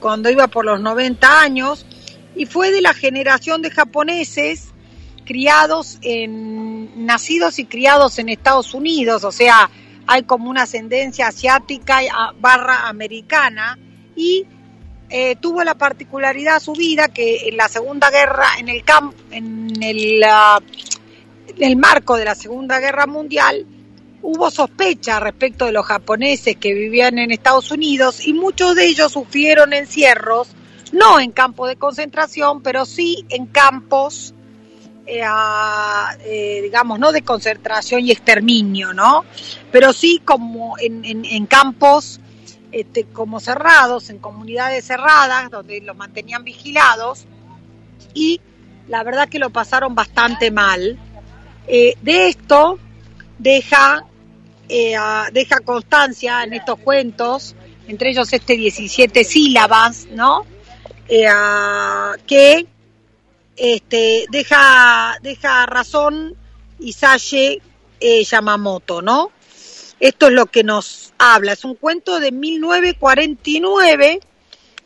[0.00, 1.86] cuando iba por los 90 años,
[2.34, 4.70] y fue de la generación de japoneses
[5.24, 9.70] criados en, nacidos y criados en Estados Unidos, o sea,
[10.08, 13.78] hay como una ascendencia asiática a- barra americana,
[14.16, 14.44] y
[15.10, 19.70] eh, tuvo la particularidad su vida que en la Segunda Guerra, en el camp, en
[19.82, 20.58] el, ah,
[21.56, 23.64] en el marco de la Segunda Guerra Mundial,
[24.20, 29.12] hubo sospecha respecto de los japoneses que vivían en Estados Unidos y muchos de ellos
[29.12, 30.48] sufrieron encierros,
[30.92, 34.34] no en campos de concentración, pero sí en campos,
[35.10, 35.22] eh,
[36.26, 39.24] eh, digamos, no de concentración y exterminio, ¿no?
[39.72, 42.20] Pero sí como en, campos
[42.72, 47.24] este, como cerrados, en comunidades cerradas, donde los mantenían vigilados
[48.12, 48.42] y
[48.88, 50.98] la verdad que lo pasaron bastante mal.
[51.66, 52.78] Eh, de esto
[53.38, 54.04] deja,
[54.68, 60.44] deja constancia en estos cuentos, entre ellos este 17 sílabas, ¿no?
[61.08, 62.66] Que
[63.58, 66.36] este, deja, deja razón
[66.78, 67.60] Isaye
[68.00, 69.32] eh, Yamamoto, ¿no?
[70.00, 71.52] Esto es lo que nos habla.
[71.52, 74.20] Es un cuento de 1949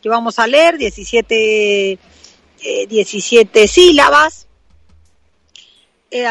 [0.01, 1.99] que vamos a leer, 17, eh,
[2.89, 4.47] 17 sílabas.
[6.11, 6.27] Eh,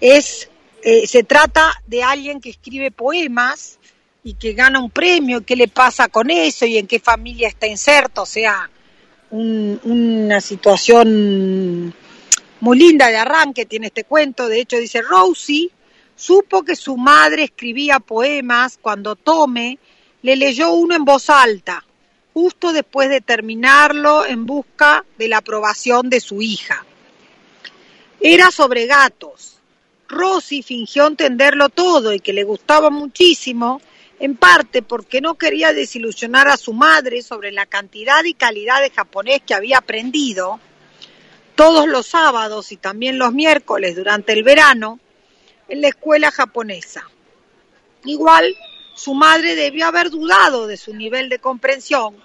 [0.00, 0.50] es,
[0.82, 3.78] eh, se trata de alguien que escribe poemas
[4.24, 7.66] y que gana un premio, qué le pasa con eso y en qué familia está
[7.66, 8.68] inserto, o sea,
[9.30, 11.94] un- una situación
[12.60, 14.48] muy linda de arranque tiene este cuento.
[14.48, 15.70] De hecho, dice Rosie
[16.16, 19.78] supo que su madre escribía poemas cuando Tome
[20.22, 21.84] le leyó uno en voz alta,
[22.34, 26.84] justo después de terminarlo en busca de la aprobación de su hija.
[28.20, 29.58] Era sobre gatos.
[30.08, 33.80] Rosy fingió entenderlo todo y que le gustaba muchísimo,
[34.20, 38.90] en parte porque no quería desilusionar a su madre sobre la cantidad y calidad de
[38.90, 40.60] japonés que había aprendido.
[41.54, 45.00] Todos los sábados y también los miércoles durante el verano
[45.68, 47.04] en la escuela japonesa.
[48.04, 48.56] Igual,
[48.94, 52.16] su madre debió haber dudado de su nivel de comprensión,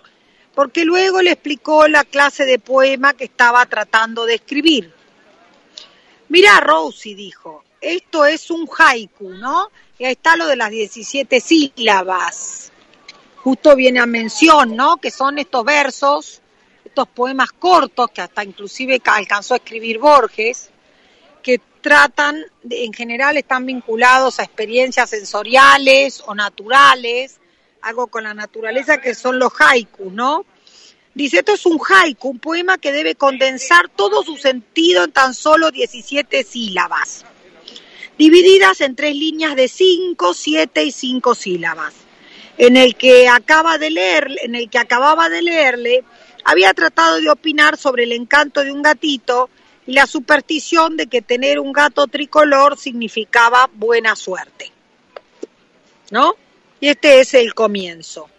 [0.55, 4.93] porque luego le explicó la clase de poema que estaba tratando de escribir.
[6.29, 9.69] Mira, Rosie, dijo, esto es un haiku, ¿no?
[10.05, 12.71] Ahí está lo de las 17 sílabas.
[13.37, 14.97] Justo viene a mención, ¿no?
[14.97, 16.41] Que son estos versos,
[16.85, 20.69] estos poemas cortos que hasta inclusive ca- alcanzó a escribir Borges,
[21.41, 27.39] que tratan, en general están vinculados a experiencias sensoriales o naturales,
[27.81, 30.45] algo con la naturaleza que son los haikus, ¿no?
[31.13, 35.33] Dice, esto es un haiku, un poema que debe condensar todo su sentido en tan
[35.33, 37.25] solo 17 sílabas,
[38.17, 41.93] divididas en tres líneas de 5, 7 y 5 sílabas.
[42.57, 46.03] En el que acaba de leer, en el que acababa de leerle,
[46.43, 49.49] había tratado de opinar sobre el encanto de un gatito
[49.87, 54.71] y la superstición de que tener un gato tricolor significaba buena suerte.
[56.11, 56.35] ¿No?
[56.79, 58.29] Y este es el comienzo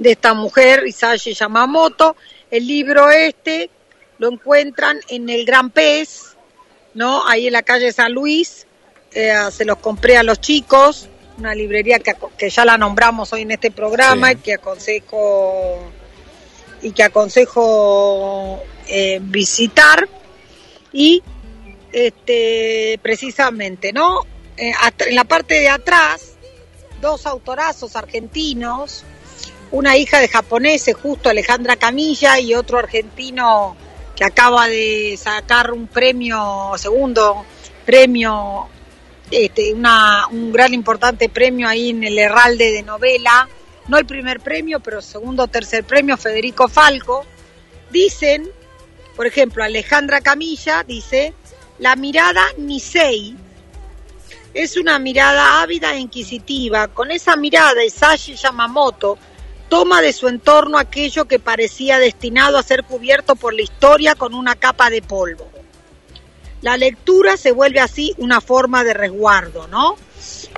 [0.00, 2.16] de esta mujer, Isashi Yamamoto.
[2.50, 3.70] El libro este
[4.18, 6.29] lo encuentran en el Gran Pez,
[6.94, 7.26] ¿no?
[7.26, 8.66] Ahí en la calle San Luis.
[9.12, 13.42] Eh, se los compré a los chicos, una librería que, que ya la nombramos hoy
[13.42, 14.34] en este programa Sí.
[14.34, 15.78] y que aconsejo
[16.82, 20.08] y que aconsejo eh, visitar
[20.92, 21.22] y
[21.92, 24.20] este precisamente no
[24.56, 24.72] Eh,
[25.06, 26.32] en la parte de atrás
[27.00, 29.04] dos autorazos argentinos
[29.70, 33.74] una hija de japoneses justo Alejandra Camilla y otro argentino
[34.20, 37.46] que acaba de sacar un premio segundo
[37.86, 38.68] premio
[39.30, 43.48] este, una, un gran importante premio ahí en el Herralde de novela.
[43.88, 47.24] No el primer premio pero segundo o tercer premio Federico Falco.
[47.90, 48.46] Dicen
[49.16, 51.32] por ejemplo Alejandra Camilla dice
[51.78, 53.34] la mirada Nisei
[54.52, 56.88] es una mirada ávida e inquisitiva.
[56.88, 59.16] Con esa mirada, Isashi Yamamoto
[59.70, 64.34] toma de su entorno aquello que parecía destinado a ser cubierto por la historia con
[64.34, 65.48] una capa de polvo.
[66.60, 69.96] La lectura se vuelve así una forma de resguardo, ¿no?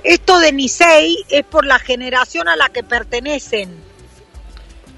[0.03, 3.81] Esto de Nisei es por la generación a la que pertenecen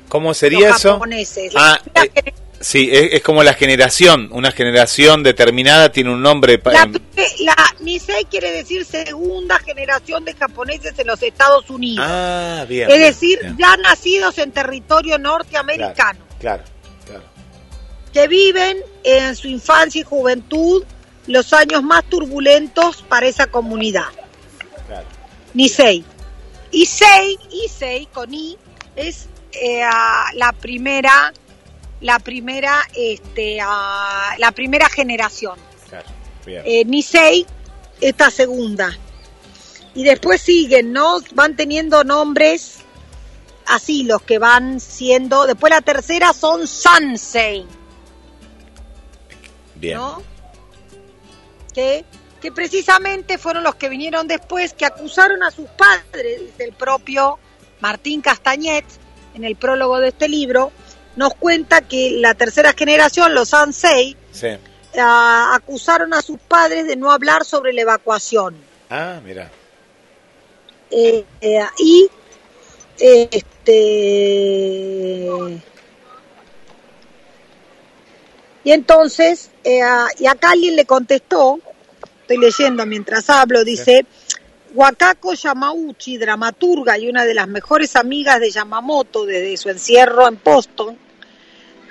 [0.09, 0.93] ¿Cómo sería los eso?
[0.93, 1.53] japoneses.
[1.55, 2.33] Ah, eh,
[2.65, 6.59] sí, es, es como la generación, una generación determinada tiene un nombre.
[6.65, 6.93] La, em,
[7.39, 12.05] la Nisei quiere decir segunda generación de japoneses en los Estados Unidos.
[12.09, 12.89] Ah, bien.
[12.89, 13.57] es decir, bien.
[13.57, 16.63] ya nacidos en territorio norteamericano, Claro,
[17.05, 17.23] claro.
[18.11, 20.83] que viven en su infancia y juventud
[21.27, 24.07] los años más turbulentos para esa comunidad.
[24.87, 25.07] claro.
[25.53, 26.03] Nisei.
[26.71, 28.57] Issei, Issei con I,
[28.97, 29.81] es eh,
[30.33, 31.31] la primera,
[32.01, 35.57] la primera, este, la primera generación.
[35.89, 36.07] claro,
[36.45, 37.45] eh, Nisei,
[38.01, 38.97] esta segunda.
[39.93, 41.19] Y después siguen, ¿no?
[41.33, 42.79] Van teniendo nombres
[43.67, 45.45] así, los que van siendo.
[45.45, 47.65] Después la tercera son Sansei,
[49.75, 49.97] bien.
[49.97, 50.21] ¿no?
[51.73, 52.05] Que,
[52.41, 57.39] que precisamente fueron los que vinieron después, que acusaron a sus padres, dice el propio
[57.79, 58.85] Martín Castañet,
[59.33, 60.71] en el prólogo de este libro,
[61.15, 64.47] nos cuenta que la tercera generación, los Sansei, Sí.
[64.99, 68.55] ah, acusaron a sus padres de no hablar sobre la evacuación.
[68.89, 69.49] Ah, mira.
[70.91, 72.07] Eh, eh, y
[72.97, 75.27] este
[78.63, 81.59] y entonces eh, ah, y acá alguien le contestó
[82.21, 84.05] estoy leyendo mientras hablo dice
[84.73, 90.39] Wakako Yamauchi dramaturga y una de las mejores amigas de Yamamoto desde su encierro en
[90.43, 90.97] Boston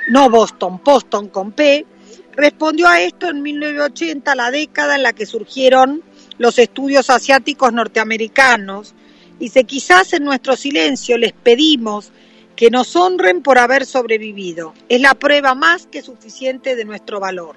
[0.08, 1.86] no Boston Boston con P
[2.32, 6.02] respondió a esto en 1980 la década en la que surgieron
[6.38, 8.94] los estudios asiáticos norteamericanos
[9.38, 12.12] Dice, quizás en nuestro silencio les pedimos
[12.54, 14.74] que nos honren por haber sobrevivido.
[14.88, 17.56] Es la prueba más que suficiente de nuestro valor.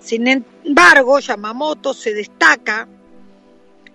[0.00, 2.88] Sin embargo, Yamamoto se destaca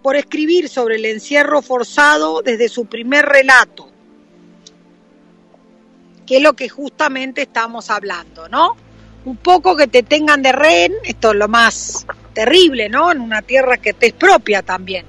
[0.04, 3.89] por escribir sobre el encierro forzado desde su primer relato,
[6.30, 8.76] que es lo que justamente estamos hablando, ¿no?
[9.26, 13.12] Un poco que te tengan de rehén, esto es lo más terrible, ¿no?
[13.12, 15.08] En una tierra que te es propia también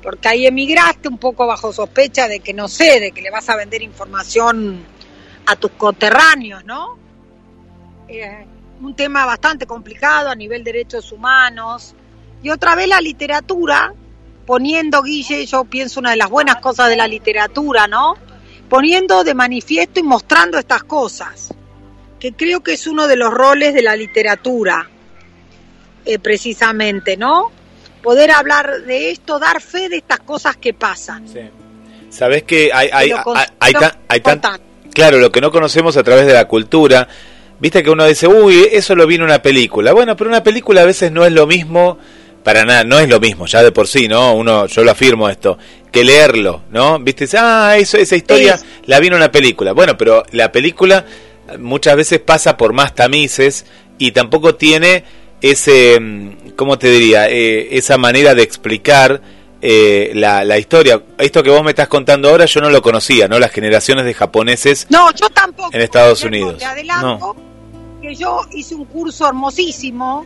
[0.00, 3.48] porque ahí emigraste un poco bajo sospecha de que no sé, de que le vas
[3.48, 4.80] a vender información
[5.44, 6.96] a tus coterráneos, ¿no?
[8.06, 8.46] Eh,
[8.80, 11.94] un tema bastante complicado a nivel derechos humanos.
[12.42, 13.92] Y otra vez la literatura,
[14.46, 18.14] poniendo, Guille, yo pienso una de las buenas cosas de la literatura, ¿no?
[18.68, 21.54] Poniendo de manifiesto y mostrando estas cosas,
[22.20, 24.88] que creo que es uno de los roles de la literatura,
[26.04, 27.52] eh, precisamente, ¿no?
[28.02, 31.26] poder hablar de esto, dar fe de estas cosas que pasan.
[31.28, 31.40] Sí.
[32.10, 33.72] Sabes que hay, hay, hay,
[34.08, 34.60] hay, tan- tan-
[34.94, 37.08] claro, lo que no conocemos a través de la cultura.
[37.58, 39.92] Viste que uno dice, uy, eso lo vi en una película.
[39.92, 41.98] Bueno, pero una película a veces no es lo mismo,
[42.42, 44.34] para nada, no es lo mismo, ya de por sí, ¿no?
[44.34, 45.58] Uno, yo lo afirmo esto,
[45.92, 46.98] que leerlo, ¿no?
[46.98, 48.64] Viste, ah, eso, esa historia Sí.
[48.86, 49.72] la vi en una película.
[49.72, 51.04] Bueno, pero la película
[51.50, 53.66] eh, muchas veces pasa por más tamices
[53.98, 55.04] y tampoco tiene
[55.40, 57.28] ese, mm, ¿cómo te diría?
[57.28, 59.20] Eh, esa manera de explicar
[59.60, 61.02] eh, la, la historia.
[61.18, 63.38] Esto que vos me estás contando ahora yo no lo conocía, ¿no?
[63.40, 65.70] Las generaciones de japoneses No, yo tampoco.
[65.72, 66.58] en Estados Unidos.
[66.58, 67.34] Te adelanto
[68.00, 70.24] que yo hice un curso hermosísimo.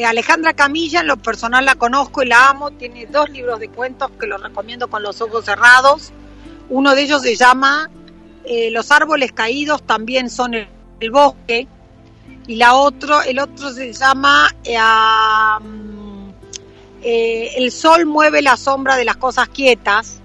[0.00, 2.70] Eh, Alejandra Camilla, en lo personal la conozco y la amo.
[2.70, 6.10] Tiene dos libros de cuentos que los recomiendo con los ojos cerrados.
[6.70, 7.90] Uno de ellos se llama
[8.46, 11.68] eh, Los árboles caídos también son el, bosque.
[12.46, 14.78] Y la otro, el otro se llama eh,
[15.60, 16.30] mm,
[17.02, 20.22] El sol mueve la sombra de las cosas quietas.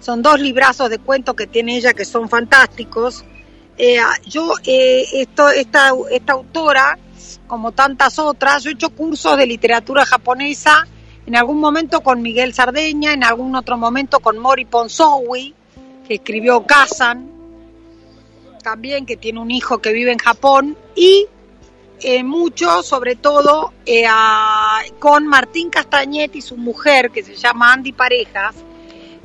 [0.00, 3.24] Son dos librazos de cuentos que tiene ella que son fantásticos.
[4.26, 6.98] Yo, esto, esta, esta autora,
[7.46, 10.86] como tantas otras, yo he hecho cursos de literatura japonesa,
[11.26, 15.54] en algún momento con Miguel Sardeña, en algún otro momento con Mori Ponsowi,
[16.06, 17.30] que escribió Kazan,
[18.62, 21.26] también que tiene un hijo que vive en Japón, y
[22.00, 24.04] eh, mucho, sobre todo, eh,
[24.98, 28.56] con Martín Castañet y su mujer, que se llama Andy Parejas,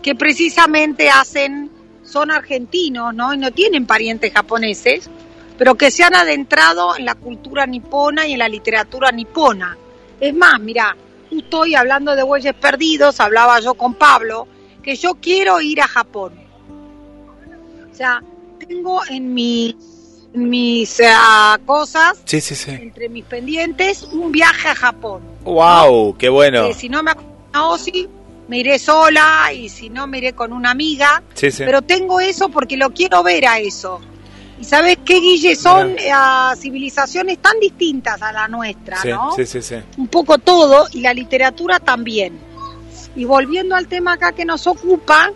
[0.02, 1.72] que precisamente hacen,
[2.04, 3.34] son argentinos, ¿no?
[3.34, 5.10] Y no tienen parientes japoneses,
[5.58, 9.78] pero que se han adentrado en la cultura nipona y en la literatura nipona.
[10.20, 10.96] Es más, mira,
[11.30, 14.48] justo hoy hablando de bueyes perdidos, hablaba yo con Pablo,
[14.84, 16.34] que yo quiero ir a Japón.
[17.92, 18.22] O sea,
[18.68, 19.76] tengo en mi-
[20.34, 22.72] en mis ah, cosas, Sí, sí, sí.
[22.72, 25.22] entre mis pendientes, un viaje a Japón.
[25.44, 26.16] ¡Wow!
[26.18, 26.66] ¡Qué bueno!
[26.68, 28.08] Eh, si no me acompaña Ozzy,
[28.48, 31.24] me iré sola y si no me iré con una amiga.
[31.58, 34.00] Pero tengo eso porque lo quiero ver a eso.
[34.60, 36.12] Y sabes qué, Guille, son eh,
[36.58, 39.32] civilizaciones tan distintas a la nuestra, sí, ¿no?
[39.36, 39.76] sí, sí, sí.
[39.98, 42.40] Un poco todo y la literatura también.
[43.16, 45.32] Y volviendo al tema acá que nos ocupa,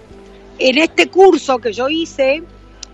[0.58, 2.44] en este curso que yo hice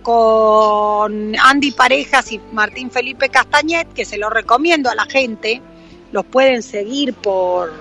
[0.02, 5.60] con Andy Parejas y Martín Felipe Castañet, que se lo recomiendo a la gente,
[6.12, 7.72] los pueden seguir por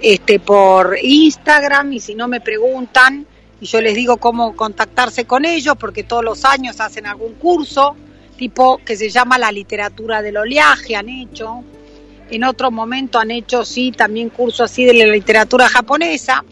[0.00, 3.26] este por Instagram y si no me preguntan
[3.60, 7.96] y yo les digo cómo contactarse con ellos porque todos los años hacen algún curso
[8.36, 11.62] tipo que se llama la literatura del oleaje han hecho.
[12.30, 16.44] En otro momento han hecho sí también curso así de la literatura japonesa.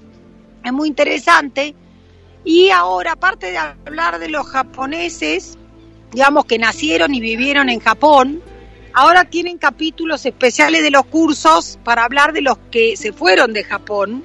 [0.64, 1.74] Es muy interesante.
[2.44, 5.58] Y ahora aparte de hablar de los japoneses
[6.12, 8.42] digamos que nacieron y vivieron en Japón
[8.94, 13.64] Ahora tienen capítulos especiales de los cursos para hablar de los que se fueron de
[13.64, 14.22] Japón,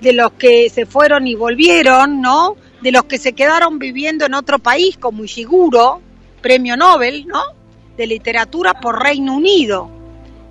[0.00, 2.56] de los que se fueron y volvieron, ¿no?
[2.80, 6.00] De los que se quedaron viviendo en otro país, como Ishiguro,
[6.40, 7.42] premio Nobel, ¿no?
[7.96, 9.90] De literatura por Reino Unido.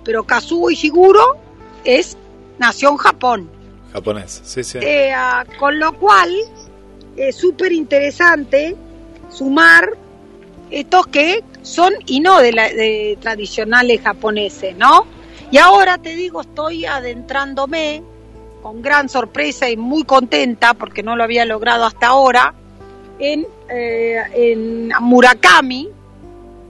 [0.04, 1.38] Pero Kazuo Ishiguro
[1.84, 2.16] es,
[2.58, 3.50] nació en Japón.
[3.92, 4.78] Japonés, sí, sí.
[4.78, 6.32] Eh, ah, con lo cual
[7.16, 8.76] es súper interesante
[9.30, 9.90] sumar
[10.70, 15.06] estos que son y no de, la, de tradicionales japoneses, ¿no?
[15.50, 18.04] Y ahora te digo, estoy adentrándome
[18.62, 22.54] con gran sorpresa y muy contenta porque no lo había logrado hasta ahora
[23.18, 25.88] en, eh, en Murakami.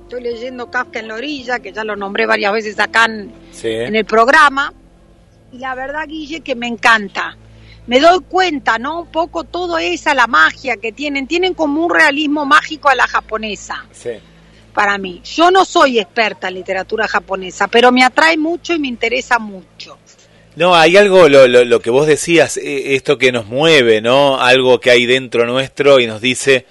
[0.02, 3.68] Estoy leyendo Kafka en la orilla, que ya lo nombré varias veces acá en, sí.
[3.68, 4.72] en el programa.
[5.52, 7.36] Y la verdad, Guille, que me encanta.
[7.86, 9.02] Me doy cuenta, ¿no?
[9.02, 11.26] Un poco todo esa, la magia que tienen.
[11.26, 14.10] Tienen como un realismo mágico a la japonesa, sí.
[14.74, 15.20] para mí.
[15.24, 19.98] Yo no soy experta en literatura japonesa, pero me atrae mucho y me interesa mucho.
[20.56, 24.40] No, hay algo, lo, lo, lo que vos decías, eh, esto que nos mueve, ¿no?
[24.40, 26.66] Algo que hay dentro nuestro y nos dice,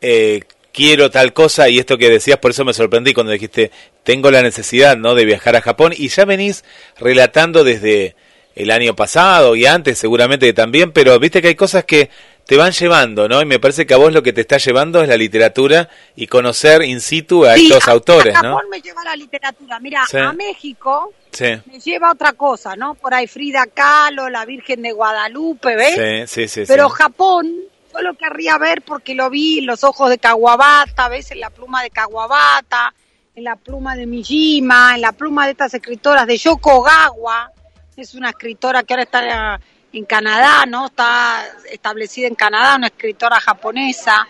[0.00, 3.70] eh, quiero tal cosa, y esto que decías, por eso me sorprendí cuando dijiste,
[4.02, 5.14] tengo la necesidad, ¿no?
[5.14, 6.64] De viajar a Japón, y ya venís
[6.98, 8.16] relatando desde
[8.56, 12.10] el año pasado y antes seguramente también, pero viste que hay cosas que
[12.44, 13.40] te van llevando, ¿no?
[13.40, 16.26] Y me parece que a vos lo que te está llevando es la literatura y
[16.26, 18.54] conocer in situ a Sí, estos a- autores, a ¿no?
[18.56, 19.78] Japón me lleva la literatura.
[19.78, 20.16] Mira, Sí.
[20.16, 22.94] a México Sí, me lleva otra cosa, ¿no?
[22.94, 26.30] Por ahí Frida Kahlo, la Virgen de Guadalupe, ¿ves?
[26.30, 26.64] sí, sí, sí.
[26.66, 26.94] Pero sí.
[26.96, 27.54] Japón,
[27.92, 31.50] yo lo querría ver porque lo vi en los ojos de Kawabata, ves en la
[31.50, 32.94] pluma de Kawabata,
[33.34, 37.52] en la pluma de Mishima, en la pluma de estas escritoras de Yoko Ogawa,
[38.00, 39.60] es una escritora que ahora está
[39.92, 40.86] en Canadá, ¿no?
[40.86, 44.28] Está establecida en Canadá, una escritora japonesa.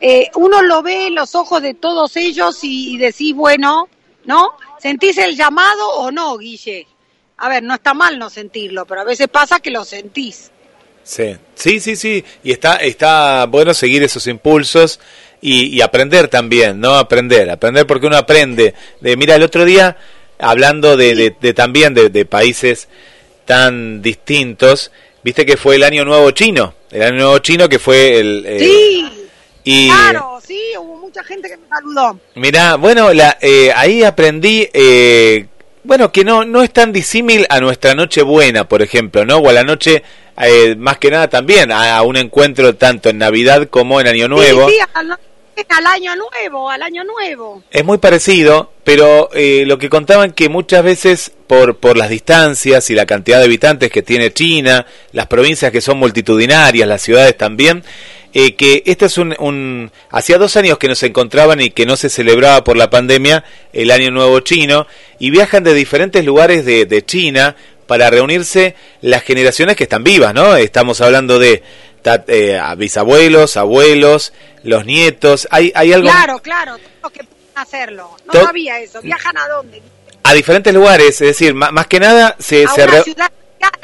[0.00, 3.88] Eh, uno lo ve en los ojos de todos ellos y, y decís, bueno,
[4.24, 4.52] ¿no?
[4.82, 6.88] ¿Sentís el llamado o no, Guille?
[7.38, 10.50] A ver, no está mal no sentirlo, pero a veces pasa que lo sentís.
[11.04, 12.24] Sí, sí, sí, sí.
[12.42, 14.98] Y está, está bueno seguir esos impulsos
[15.40, 16.94] y, y aprender también, ¿no?
[16.96, 18.74] Aprender, aprender porque uno aprende.
[19.00, 19.96] De, mira, el otro día,
[20.38, 22.88] hablando de, de, de también de, de países
[23.44, 24.90] tan distintos,
[25.22, 26.74] viste que fue el Año Nuevo Chino.
[26.90, 28.44] El Año Nuevo Chino que fue el...
[28.46, 29.28] eh, Sí,
[29.64, 32.18] y, claro, sí, hubo mucha gente que me saludó.
[32.36, 35.46] Mira, bueno, la, eh, ahí aprendí eh,
[35.84, 39.38] bueno, que no, no es tan disímil a nuestra noche buena, por ejemplo, ¿no?
[39.38, 40.02] O a la noche,
[40.40, 44.28] eh, más que nada también, a, a un encuentro tanto en Navidad como en Año
[44.28, 44.68] Nuevo.
[44.68, 45.10] Sí, sí, al,
[45.68, 47.62] al año nuevo, al año nuevo.
[47.70, 52.88] Es muy parecido, pero eh, lo que contaban que muchas veces por, por las distancias
[52.88, 57.36] y la cantidad de habitantes que tiene China, las provincias que son multitudinarias, las ciudades
[57.36, 57.84] también,
[58.34, 59.90] eh, que este es un, un...
[60.10, 63.44] Hacía dos años que no se encontraban y que no se celebraba por la pandemia
[63.72, 64.86] el Año Nuevo Chino,
[65.18, 67.56] y viajan de diferentes lugares de, de China
[67.86, 70.56] para reunirse las generaciones que están vivas, ¿no?
[70.56, 71.62] Estamos hablando de
[72.28, 75.46] eh, bisabuelos, abuelos, los nietos.
[75.50, 77.20] Hay, hay algo Claro, claro, tengo que
[77.54, 78.16] hacerlo.
[78.32, 79.00] No sabía eso.
[79.02, 79.82] ¿Viajan a dónde?
[80.24, 83.30] a diferentes lugares, es decir, ma- más, que nada se, A se una re- ciudad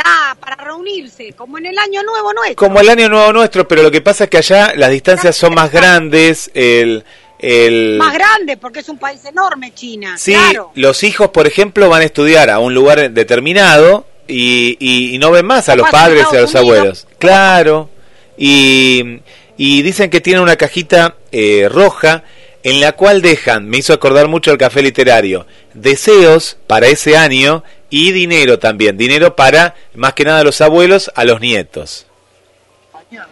[0.04, 2.56] ah, para reunirse, como en el año nuevo nuestro.
[2.56, 5.54] como el año nuevo nuestro, pero lo que pasa es que allá las distancias son
[5.54, 7.04] más grandes, el,
[7.38, 10.16] el Más grande, porque es un país enorme, China.
[10.18, 10.70] sí, claro.
[10.74, 15.30] los hijos, por ejemplo, van a estudiar a un lugar determinado y, y- y no
[15.30, 17.06] ven más a los padres y a los abuelos.
[17.18, 17.88] Claro.
[18.36, 19.20] Y,
[19.56, 22.22] y dicen que tienen una cajita eh, roja
[22.70, 27.64] en la cual dejan, me hizo acordar mucho el café literario, deseos para ese año
[27.90, 32.06] y dinero también, dinero para más que nada a los abuelos, a los nietos.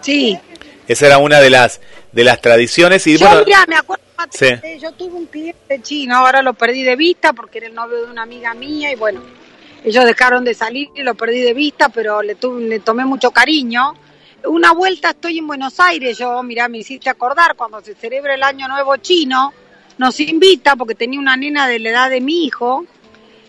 [0.00, 0.38] Sí.
[0.88, 1.80] Esa era una de las
[2.12, 4.46] de las tradiciones y yo, bueno, mirá, me acuerdo, Sí.
[4.46, 8.06] eh, yo tuve un cliente chino, ahora lo perdí de vista porque era el novio
[8.06, 9.20] de una amiga mía y bueno,
[9.84, 13.30] ellos dejaron de salir y lo perdí de vista, pero le, tuve, le tomé mucho
[13.30, 13.92] cariño.
[14.44, 18.42] Una vuelta estoy en Buenos Aires, yo, mirá, me hiciste acordar, cuando se celebra el
[18.42, 19.52] Año Nuevo Chino,
[19.98, 22.84] nos invita, porque tenía una nena de la edad de mi hijo,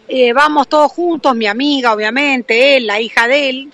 [0.08, 3.74] eh, vamos todos juntos, mi amiga, obviamente, él, la hija de él,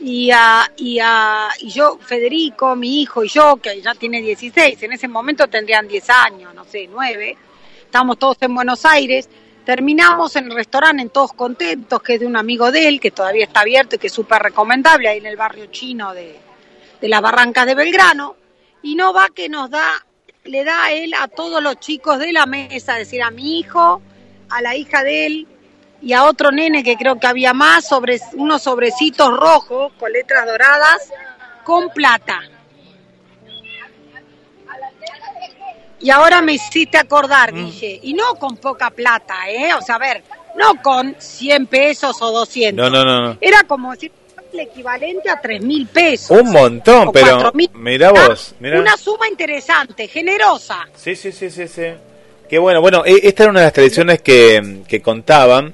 [0.00, 4.92] y, a, y, y yo, Federico, mi hijo y yo, que ya tiene 16, en
[4.92, 7.36] ese momento tendrían 10 años, no sé, 9,
[7.84, 9.28] estábamos todos en Buenos Aires,
[9.64, 13.10] terminamos en el restaurante, en todos contentos, que es de un amigo de él, que
[13.10, 16.38] todavía está abierto y que es súper recomendable, ahí en el barrio chino de,
[17.00, 18.36] de las Barrancas de Belgrano,
[18.82, 20.04] y no va que nos da,
[20.44, 23.58] le da a él a todos los chicos de la mesa, es decir, a mi
[23.58, 24.02] hijo,
[24.50, 25.48] a la hija de él,
[26.02, 30.46] y a otro nene que creo que había más, sobre, unos sobrecitos rojos con letras
[30.46, 31.08] doradas
[31.64, 32.40] con plata.
[36.02, 39.72] Y ahora me hiciste acordar, Guille, y no con poca plata, ¿eh?
[39.74, 40.22] O sea, a ver,
[40.56, 42.90] no con 100 pesos o 200.
[42.90, 43.38] no, no, no, no.
[43.40, 44.10] Era como decir
[44.52, 46.38] el equivalente a 3 mil pesos.
[46.38, 47.70] Un montón, o pero 4.000.
[47.74, 48.80] mira vos, mira.
[48.80, 50.86] Una suma interesante, generosa.
[50.94, 51.84] Sí, sí, sí, sí, sí.
[52.50, 52.80] Qué bueno.
[52.82, 55.72] Bueno, e- esta era una de las tradiciones que, que contaban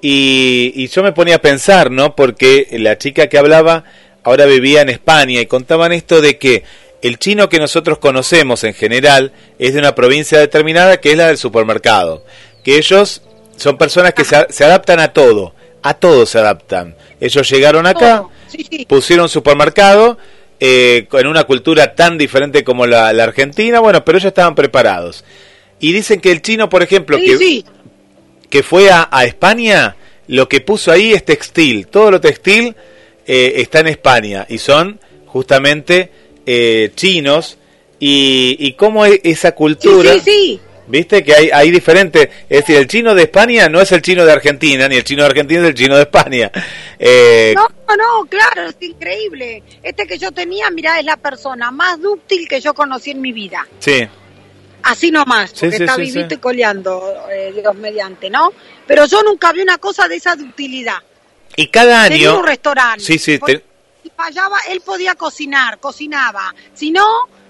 [0.00, 2.16] y, y yo me ponía a pensar, ¿no?
[2.16, 3.84] Porque la chica que hablaba
[4.22, 6.64] ahora vivía en España y contaban esto de que
[7.02, 11.26] el chino que nosotros conocemos en general es de una provincia determinada que es la
[11.26, 12.24] del supermercado.
[12.62, 13.22] Que ellos
[13.56, 16.96] son personas que se, adaptan a todo, a todo se adaptan.
[17.20, 18.24] Ellos llegaron acá,
[18.88, 20.16] pusieron supermercado
[20.60, 25.24] eh, en una cultura tan diferente como la, la argentina, bueno, pero ellos estaban preparados.
[25.80, 27.64] Y dicen que el chino, por ejemplo, Sí, que, sí.
[28.48, 29.96] que fue a, a España,
[30.28, 31.88] lo que puso ahí es textil.
[31.88, 32.76] Todo lo textil
[33.26, 36.10] eh, está en España y son justamente
[36.46, 37.58] eh, chinos.
[37.98, 40.12] Y, y cómo es esa cultura...
[40.14, 40.60] sí, sí.
[40.84, 44.26] Viste que hay, hay diferentes, es decir, el chino de España no es el chino
[44.26, 46.50] de Argentina, ni el chino de Argentina es el chino de España.
[47.04, 47.66] Eh, No,
[47.96, 49.62] no, claro, es increíble.
[49.82, 53.32] Este que yo tenía, mirá, es la persona más dúctil que yo conocí en mi
[53.32, 53.66] vida.
[53.80, 54.06] Sí,
[54.84, 58.52] Así nomás, porque sí, está sí, vivito y coleando, eh, Dios mediante, ¿no?
[58.86, 60.98] Pero yo nunca vi una cosa de esa ductilidad.
[61.56, 62.38] y cada Tenía año...
[62.40, 63.02] un restaurante.
[63.04, 63.38] Sí, sí,
[64.24, 66.54] fallaba, él podía cocinar, cocinaba.
[66.74, 67.04] Si no,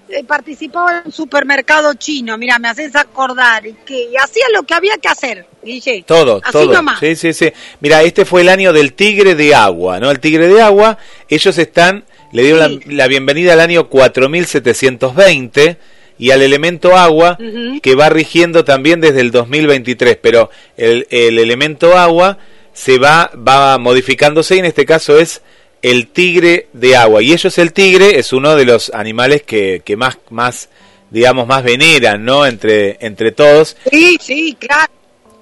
[0.09, 2.37] eh, participaba en un supermercado chino.
[2.37, 3.65] Mira, me haces acordar.
[3.65, 6.03] Y, que, y hacía lo que había que hacer, Guille.
[6.07, 6.73] Todo, Así todo.
[6.73, 6.99] nomás.
[6.99, 7.51] Sí, sí, sí.
[7.79, 10.09] Mira, este fue el año del tigre de agua, ¿no?
[10.11, 10.97] El tigre de agua,
[11.29, 12.79] ellos están, le dieron Sí.
[12.87, 15.77] la, la bienvenida al año 4720
[16.19, 17.37] y al elemento agua
[17.81, 22.37] que va rigiendo también desde el 2023, pero el, el elemento agua
[22.71, 25.41] se va, va modificándose y en este caso es
[25.83, 27.21] el tigre de agua.
[27.21, 30.69] Y ellos el tigre es uno de los animales que, que más, más,
[31.11, 32.47] digamos, más veneran, ¿no?
[32.47, 33.77] Entre, entre todos.
[33.91, 34.91] Sí, sí, claro.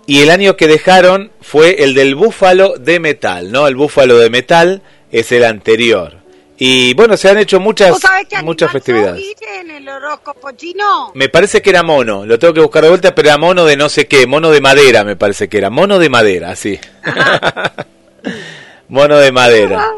[0.08, 3.68] Y el año que dejaron fue el del búfalo de metal, ¿no?
[3.68, 4.82] El búfalo de metal
[5.12, 6.18] es el anterior.
[6.58, 9.24] Y bueno, se han hecho muchas, ¿Vos sabés qué muchas festividades.
[9.60, 11.12] en el horóscopo chino?
[11.16, 13.78] Me parece que era mono, lo tengo que buscar de vuelta, pero era mono de
[13.78, 16.80] no sé qué, mono de madera me parece que era, mono de madera, sí.
[18.90, 19.92] mono de madera.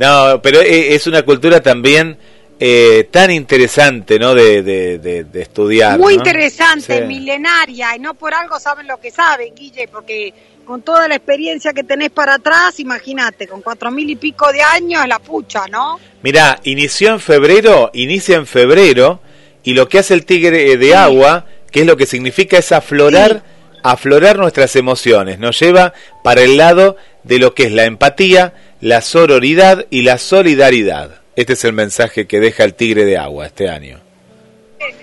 [0.00, 2.16] No, pero e- es una cultura también
[2.58, 4.34] eh, tan interesante, ¿no?
[4.34, 5.98] De, de, de, de estudiar.
[5.98, 6.20] Muy ¿no?
[6.20, 7.04] interesante, Sí.
[7.04, 10.32] milenaria, y no por algo saben lo que saben, Guille, porque
[10.64, 14.62] con toda la experiencia que tenés para atrás, imagínate, con cuatro mil y pico de
[14.62, 15.98] años, la pucha, ¿no?
[16.22, 19.20] Mirá, inició en febrero, inicia en febrero,
[19.64, 23.42] y lo que hace el tigre de agua, que es lo que significa es aflorar,
[23.82, 25.92] aflorar nuestras emociones, nos lleva
[26.22, 31.20] para el lado de lo que es la empatía, la sororidad y la solidaridad.
[31.36, 34.00] Este es el mensaje que deja el tigre de agua este año.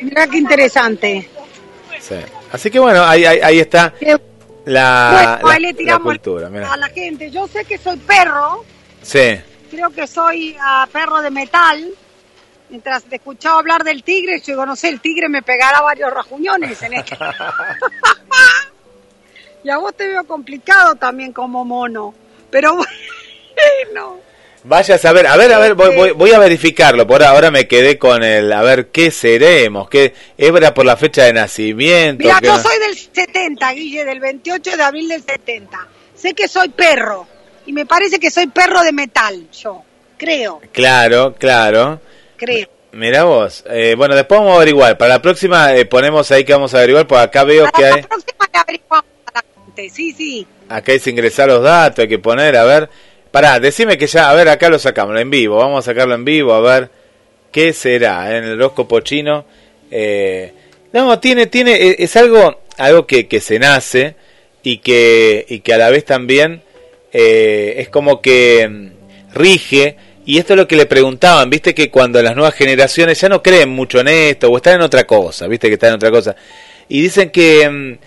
[0.02, 1.30] Mirá qué interesante.
[2.00, 2.16] Sí.
[2.52, 3.94] Así que bueno, ahí, ahí, ahí está
[4.66, 6.48] la, bueno, la- tiramos cultura.
[6.48, 7.32] a la gente.
[7.32, 8.64] Yo sé que soy perro,
[9.02, 9.40] Sí,
[9.72, 11.88] creo que soy ah, perro de metal.
[12.70, 16.14] Mientras te escuchaba hablar del tigre, yo digo, no sé, el tigre me pegará varios
[16.14, 17.18] rajuñones en este.
[19.64, 22.14] y a vos te veo complicado también como mono.
[22.50, 22.92] Pero bueno,
[24.64, 27.08] Vaya a saber, a ver, a ver, voy, voy, voy a verificarlo.
[27.08, 29.88] Por ahora me quedé con el, a ver, ¿qué seremos?
[29.90, 32.24] ¿Qué hebra por la fecha de nacimiento?
[32.26, 32.62] mira, ¿Qué yo no?
[32.64, 35.88] soy del 70, Guille, del 28 de abril del 70.
[36.16, 37.28] Sé que soy perro.
[37.66, 39.84] Y me parece que soy perro de metal, yo.
[40.18, 42.02] Creo, Claro, claro.
[42.36, 42.68] creo.
[42.92, 43.64] Mira vos.
[43.70, 44.98] Eh, bueno, después vamos a averiguar.
[44.98, 47.94] Para la próxima eh, ponemos ahí que vamos a averiguar, porque acá veo que Para
[47.96, 49.90] hay, la próxima le averiguamos a la gente.
[49.96, 50.48] Sí, sí.
[50.68, 52.90] acá hay que ingresar los datos, hay que poner, a ver.
[53.38, 55.58] Pará, decime que ya, a ver, acá lo sacamos en vivo.
[55.58, 56.90] Vamos a sacarlo en vivo, a ver
[57.52, 59.46] qué será eh, en el horóscopo chino.
[59.92, 60.52] Eh,
[60.92, 64.16] no, tiene, tiene, eh, es algo, algo que, que se nace
[64.64, 66.64] y que, y que a la vez también
[67.14, 69.98] eh, es como que mm, rige.
[70.26, 73.44] Y esto es lo que le preguntaban, viste que cuando las nuevas generaciones ya no
[73.44, 76.36] creen mucho en esto o están en otra cosa, viste que están en otra cosa.
[76.90, 77.98] Y dicen que, mm,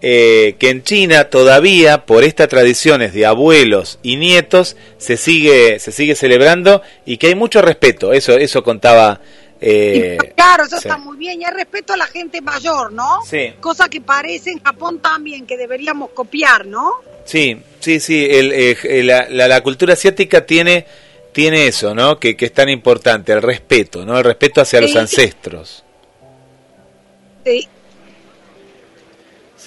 [0.00, 5.90] eh, que en China todavía por estas tradiciones de abuelos y nietos se sigue, se
[5.92, 8.12] sigue celebrando y que hay mucho respeto.
[8.12, 9.20] Eso, eso contaba.
[9.60, 10.86] eh, Y, claro, eso sí.
[10.88, 11.40] está muy bien.
[11.42, 13.18] Y hay respeto a la gente mayor, ¿no?
[13.28, 13.54] Sí.
[13.60, 16.92] Cosa que parece en Japón también, que deberíamos copiar, ¿no?
[17.24, 18.26] Sí, sí, sí.
[18.30, 20.86] el, eh, eh, la, la- la cultura asiática tiene,
[21.32, 22.18] tiene eso, ¿no?
[22.20, 24.16] Que, que es tan importante, el respeto, ¿no?
[24.16, 25.84] El respeto hacia los ancestros.
[27.44, 27.68] Sí.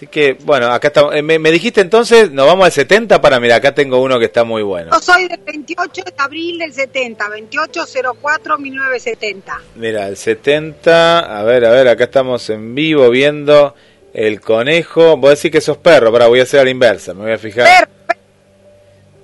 [0.02, 1.14] Así que, bueno, acá estamos.
[1.14, 4.26] Eh, me, me dijiste entonces, nos vamos al 70 para, mira, acá tengo uno que
[4.26, 4.90] está muy bueno.
[4.92, 9.44] Yo soy del 28 de abril del 70, 2804-1970.
[9.76, 13.76] Mira, el 70, a ver, a ver, acá estamos en vivo viendo
[14.12, 15.18] el conejo.
[15.18, 17.34] Voy a decir que sos perro, para voy a hacer a la inversa, me voy
[17.34, 17.68] a fijar.
[17.68, 17.90] Per-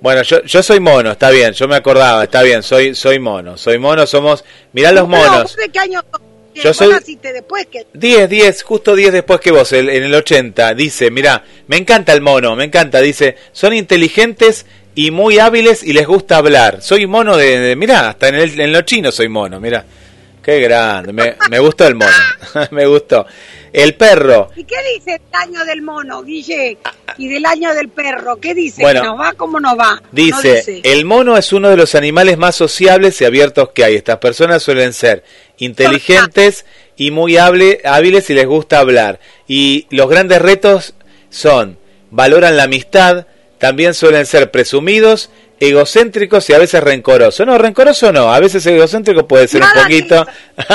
[0.00, 3.56] Bueno, yo, yo soy mono, está bien, yo me acordaba, está bien, soy soy mono,
[3.56, 6.20] soy mono, somos, mirá los monos, ¿vos ¿De qué año sos?
[6.62, 7.86] Yo Vos soy- naciste después que...
[7.92, 12.12] 10, 10, justo 10 después que vos, el- en el 80, dice, mirá, me encanta
[12.12, 16.82] el mono, me encanta, dice, son inteligentes y muy hábiles y les gusta hablar.
[16.82, 19.84] Soy mono de, de- mirá, hasta en, el, en lo chino soy mono, mirá.
[20.42, 22.10] Qué grande, me, me gustó el mono,
[22.70, 23.26] me gustó.
[23.70, 26.78] El perro, ¿Y qué dice el año del mono, Guille?
[27.18, 28.80] Y del año del perro, ¿qué dice?
[28.80, 29.96] Bueno, ¿Nos va como no va?
[29.96, 33.96] No Dice, el mono es uno de los animales más sociables y abiertos que hay.
[33.96, 35.22] Estas personas suelen ser
[35.58, 36.64] inteligentes
[36.96, 39.20] y muy hable- hábiles y les gusta hablar.
[39.46, 40.94] Y los grandes retos
[41.30, 41.78] son,
[42.10, 43.26] valoran la amistad,
[43.58, 45.30] también suelen ser presumidos,
[45.60, 47.46] egocéntricos y a veces rencorosos.
[47.46, 50.26] No, rencoroso no, a veces egocéntrico puede ser un poquito...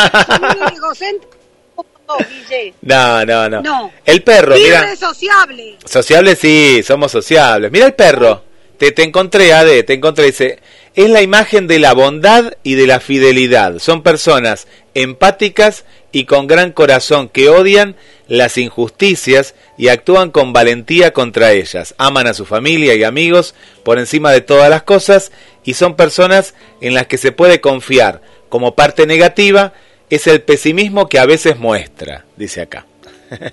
[2.81, 3.91] No, no, no, no.
[4.05, 4.95] El perro, mira...
[4.95, 5.77] sociable.
[5.83, 7.71] Sociables sí, somos sociables.
[7.71, 8.43] Mira el perro.
[8.77, 10.25] Te, te encontré, Ade, te encontré.
[10.25, 10.59] Dice,
[10.95, 13.79] es la imagen de la bondad y de la fidelidad.
[13.79, 17.95] Son personas empáticas y con gran corazón que odian
[18.27, 21.95] las injusticias y actúan con valentía contra ellas.
[21.97, 25.31] Aman a su familia y amigos por encima de todas las cosas
[25.63, 28.21] y son personas en las que se puede confiar.
[28.49, 29.73] Como parte negativa
[30.09, 32.85] es el pesimismo que a veces muestra, dice acá.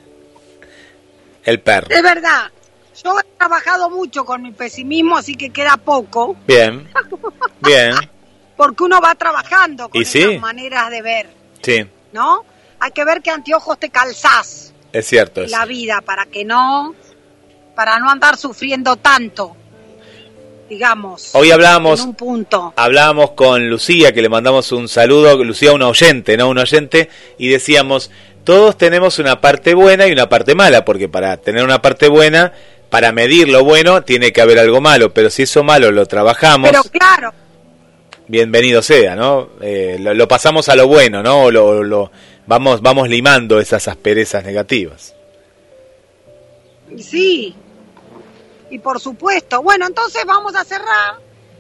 [1.45, 1.89] el perro.
[1.91, 2.51] Es verdad.
[3.03, 6.87] Yo he trabajado mucho con mi pesimismo, así que queda poco, Bien,
[7.63, 7.95] bien,
[8.57, 10.21] porque uno va trabajando con Y sí.
[10.23, 11.27] esas maneras de ver,
[11.63, 12.45] sí, ¿no?
[12.79, 15.43] Hay que ver qué anteojos te calzás es cierto.
[15.43, 15.57] eso.
[15.57, 16.95] la vida para que no,
[17.75, 19.57] para no andar sufriendo tanto,
[20.69, 22.73] digamos, Hoy en hablábamos, un punto.
[22.77, 26.49] hablábamos con Lucía, que le mandamos un saludo, Lucía un oyente, ¿no?
[26.49, 27.09] Un oyente,
[27.39, 28.11] y decíamos,
[28.45, 32.53] todos tenemos una parte buena y una parte mala, porque para tener una parte buena,
[32.89, 36.71] para medir lo bueno, tiene que haber algo malo, pero si eso malo lo trabajamos,
[36.71, 37.33] Pero claro,
[38.31, 39.51] bienvenido sea, ¿no?
[39.61, 41.51] Eh, lo, lo pasamos a lo bueno, ¿no?
[41.51, 42.11] Lo, lo-
[42.47, 45.15] vamos, vamos limando esas asperezas negativas.
[46.99, 47.55] sí.
[48.73, 51.17] Y por supuesto, bueno, entonces vamos a cerrar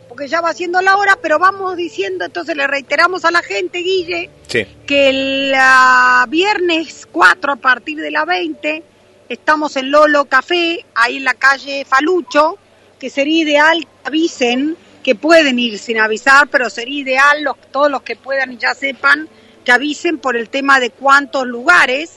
[0.09, 3.79] porque ya va siendo la hora, pero vamos diciendo, entonces le reiteramos a la gente,
[3.79, 4.64] Guille, Sí.
[4.87, 8.83] que el ah, viernes 4 a partir de la 20
[9.29, 12.59] estamos en Lolo Café, ahí en la calle Falucho,
[13.01, 17.91] que sería ideal que avisen, que pueden ir sin avisar, pero sería ideal los, todos
[17.91, 19.29] los que puedan y ya sepan
[19.65, 22.13] que avisen por el tema de cuántos lugares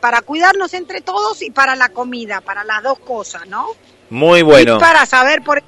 [0.00, 3.68] para cuidarnos entre todos y para la comida, para las dos cosas, ¿no?
[4.10, 4.76] Muy bueno.
[4.76, 5.66] Y para saber por qué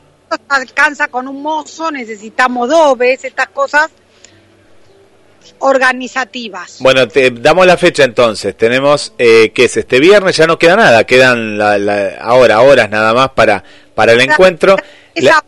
[0.48, 3.90] alcanza con un mozo, necesitamos dos veces estas cosas
[5.58, 6.78] organizativas.
[6.80, 8.56] Bueno, te damos la fecha entonces.
[8.56, 12.90] Tenemos eh, que es este viernes, ya no queda nada, quedan la, la- ahora horas
[12.90, 13.62] nada más para
[13.94, 14.76] para el encuentro.
[15.14, 15.44] Esa- la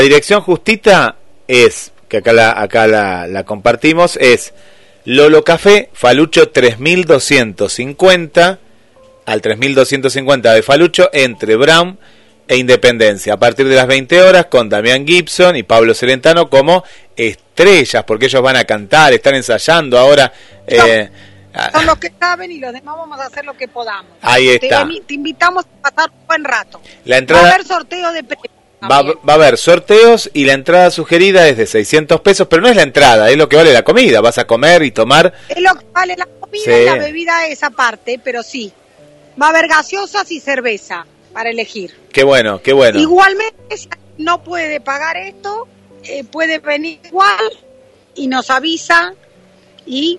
[0.00, 1.16] dirección justita
[1.48, 4.54] es que acá la acá la, la compartimos es
[5.04, 8.58] Lolo Café Falucho 3250
[9.26, 11.98] al 3250 de Falucho entre Brown
[12.48, 16.84] e Independencia a partir de las 20 horas con Damián Gibson y Pablo Celentano como
[17.16, 20.32] estrellas porque ellos van a cantar, están ensayando ahora.
[20.66, 21.10] eh,
[21.72, 24.12] son los que saben y los demás vamos a hacer lo que podamos.
[24.20, 24.86] Ahí está.
[25.06, 26.80] te invitamos a pasar un buen rato.
[27.04, 28.55] La Va a entrada haber sorteo de premios.
[28.88, 32.68] Va, va a haber sorteos y la entrada sugerida es de 600 pesos, pero no
[32.68, 34.20] es la entrada, es lo que vale la comida.
[34.20, 35.32] Vas a comer y tomar.
[35.48, 36.70] Es lo que vale la comida Sí.
[36.70, 38.72] y la bebida esa parte, pero sí.
[39.40, 41.94] Va a haber gaseosas y cerveza para elegir.
[42.12, 42.98] Qué bueno, qué bueno.
[42.98, 45.68] Igualmente, si no puede pagar esto,
[46.04, 47.52] eh, puede venir igual
[48.14, 49.12] y nos avisa
[49.84, 50.18] y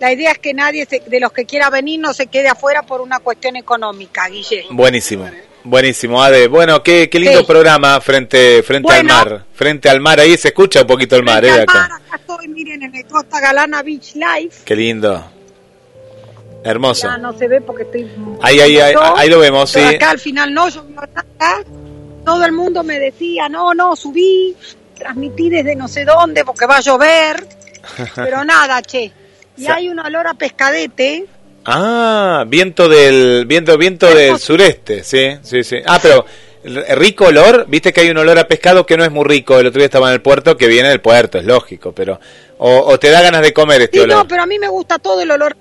[0.00, 2.82] la idea es que nadie se- de los que quiera venir no se quede afuera
[2.82, 4.64] por una cuestión económica, Guille.
[4.70, 5.28] Buenísimo.
[5.68, 6.46] Buenísimo, Ade.
[6.46, 7.44] Bueno, qué, qué lindo Sí.
[7.44, 9.14] programa frente frente Bueno.
[9.18, 9.44] al mar.
[9.52, 11.50] Frente al mar, ahí se escucha un poquito el mar, ¿eh?
[11.62, 11.74] acá.
[11.74, 14.58] mar, acá estoy, miren, en el Costa Galana Beach Life.
[14.64, 15.24] Qué lindo.
[16.62, 17.08] Hermoso.
[17.08, 18.08] Ya no se ve porque estoy...
[18.42, 19.80] Ahí, ahí, ahí, ahí lo vemos, sí.
[19.80, 21.62] Acá al final no llovió nada.
[22.24, 24.54] Todo el mundo me decía, no, no, subí,
[24.96, 27.44] transmití desde no sé dónde porque va a llover.
[28.14, 29.12] Pero nada, che.
[29.56, 31.26] Y hay un olor a pescadete.
[31.66, 35.76] Ah, viento del viento viento del sureste, sí, sí, sí.
[35.86, 36.24] Ah, pero
[36.96, 39.58] rico olor, viste que hay un olor a pescado que no es muy rico.
[39.58, 42.18] El otro día estaba en el puerto, que viene del puerto, es lógico, pero
[42.58, 44.16] o, o te da ganas de comer este Sí, olor.
[44.18, 45.56] no, pero a mí me gusta todo el olor.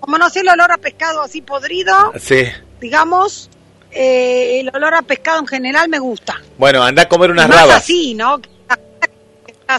[0.00, 2.44] Como no sé el olor a pescado así podrido, Sí.
[2.80, 3.50] digamos,
[3.90, 6.40] eh, el olor a pescado en general me gusta.
[6.58, 7.76] Bueno, anda a comer unas más rabas.
[7.78, 8.40] así, ¿no?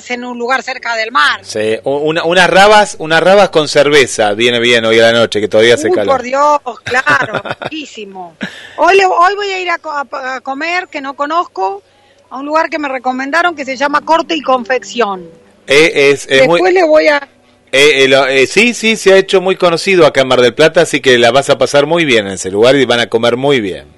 [0.09, 1.39] En un lugar cerca del mar.
[1.43, 5.47] Sí, una- unas rabas, unas rabas con cerveza, viene bien hoy a la noche, que
[5.47, 6.15] todavía Uy, calor.
[6.17, 8.35] por Dios, claro, riquísimo.
[8.77, 11.81] Hoy, le- hoy voy a ir a, co- a- a comer, que no conozco,
[12.29, 15.29] a un lugar que me recomendaron que se llama Corte y Confección.
[15.67, 17.17] Eh, es, es muy, Después le voy a...
[17.71, 20.53] eh, eh, lo- eh, sí, sí, se ha hecho muy conocido acá en Mar del
[20.53, 23.07] Plata, así que la vas a pasar muy bien en ese lugar y van a
[23.07, 23.96] comer muy bien.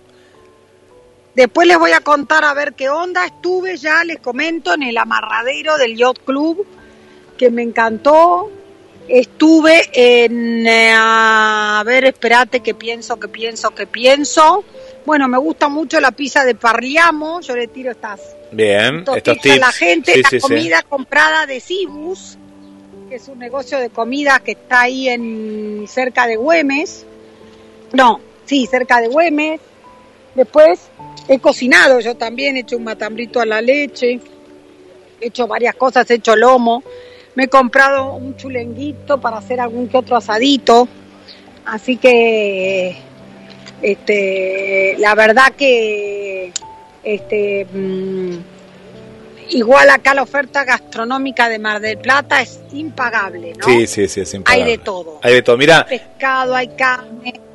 [1.40, 3.26] Después les voy a contar a ver qué onda.
[3.26, 6.68] Estuve ya, les comento, en el amarradero del Yacht Club,
[7.38, 8.52] que me encantó.
[9.08, 10.68] Estuve en...
[10.68, 14.66] eh, a ver, espérate, que pienso, que pienso, que pienso.
[15.06, 17.40] Bueno, me gusta mucho la pizza de Parliamo.
[17.40, 18.20] Yo le tiro estas
[18.52, 19.56] Bien, estos tips.
[19.56, 20.16] a la gente.
[20.16, 20.42] Sí, la sí, sí.
[20.42, 22.38] comida comprada de Cibus,
[23.08, 27.06] que es un negocio de comida que está ahí en cerca de Güemes.
[27.94, 29.62] No, sí, cerca de Güemes.
[30.40, 30.80] Después
[31.28, 34.22] he cocinado yo también, he hecho un matambrito a la leche,
[35.20, 36.82] he hecho varias cosas, he hecho lomo.
[37.36, 40.88] Me he comprado un chulenguito para hacer algún que otro asadito.
[41.66, 42.96] Así que,
[43.82, 46.54] este, la verdad que,
[47.04, 48.38] este, mm,
[49.50, 53.66] igual acá la oferta gastronómica de Mar del Plata es impagable, ¿no?
[53.66, 54.64] Sí, sí, sí, es impagable.
[54.64, 55.20] Hay de todo.
[55.22, 55.58] Hay de todo.
[55.58, 57.49] Mira, Pescado, hay carne.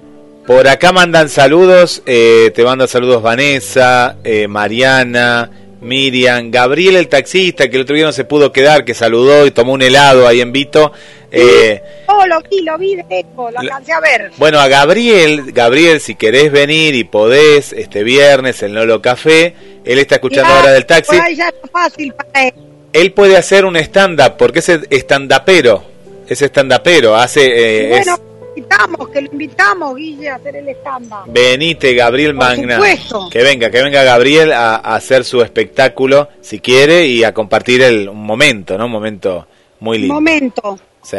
[0.46, 7.68] Por acá mandan saludos, eh, te mandan saludos Vanessa, eh, Mariana, Miriam, Gabriel el taxista,
[7.68, 10.40] que el otro día no se pudo quedar, que saludó y tomó un helado ahí
[10.40, 10.92] en Vito.
[11.30, 14.30] Eh, Oh, lo vi, lo vi de lo alcancé a ver.
[14.36, 19.98] Bueno, a Gabriel, Gabriel, si querés venir y podés, este viernes en Lolo Café, él
[19.98, 22.54] está escuchando Ya, ahora del taxi, Por ahí ya es fácil para él.
[22.92, 25.82] él puede hacer un stand-up, porque es stand-upero,
[26.28, 27.86] es stand-upero, hace...
[27.86, 28.20] eh, bueno, es-
[28.56, 31.20] invitamos, que lo invitamos, Guille, a hacer el estándar.
[31.26, 32.74] venite, Gabriel Por Magna.
[32.76, 33.28] supuesto.
[33.30, 37.82] Que venga, que venga Gabriel a, a hacer su espectáculo, si quiere, y a compartir
[37.82, 38.86] el, un momento, ¿no?
[38.86, 39.46] Un momento
[39.80, 40.14] muy Un lindo.
[40.14, 41.18] momento, Sí,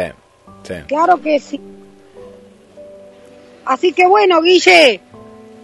[0.64, 0.74] sí.
[0.88, 1.60] claro que sí.
[3.64, 5.00] Así que bueno, Guille,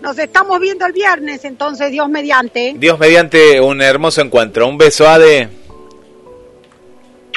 [0.01, 2.75] nos estamos viendo el viernes, entonces Dios mediante.
[2.77, 4.67] Dios mediante un hermoso encuentro.
[4.69, 5.49] Un beso, Ade.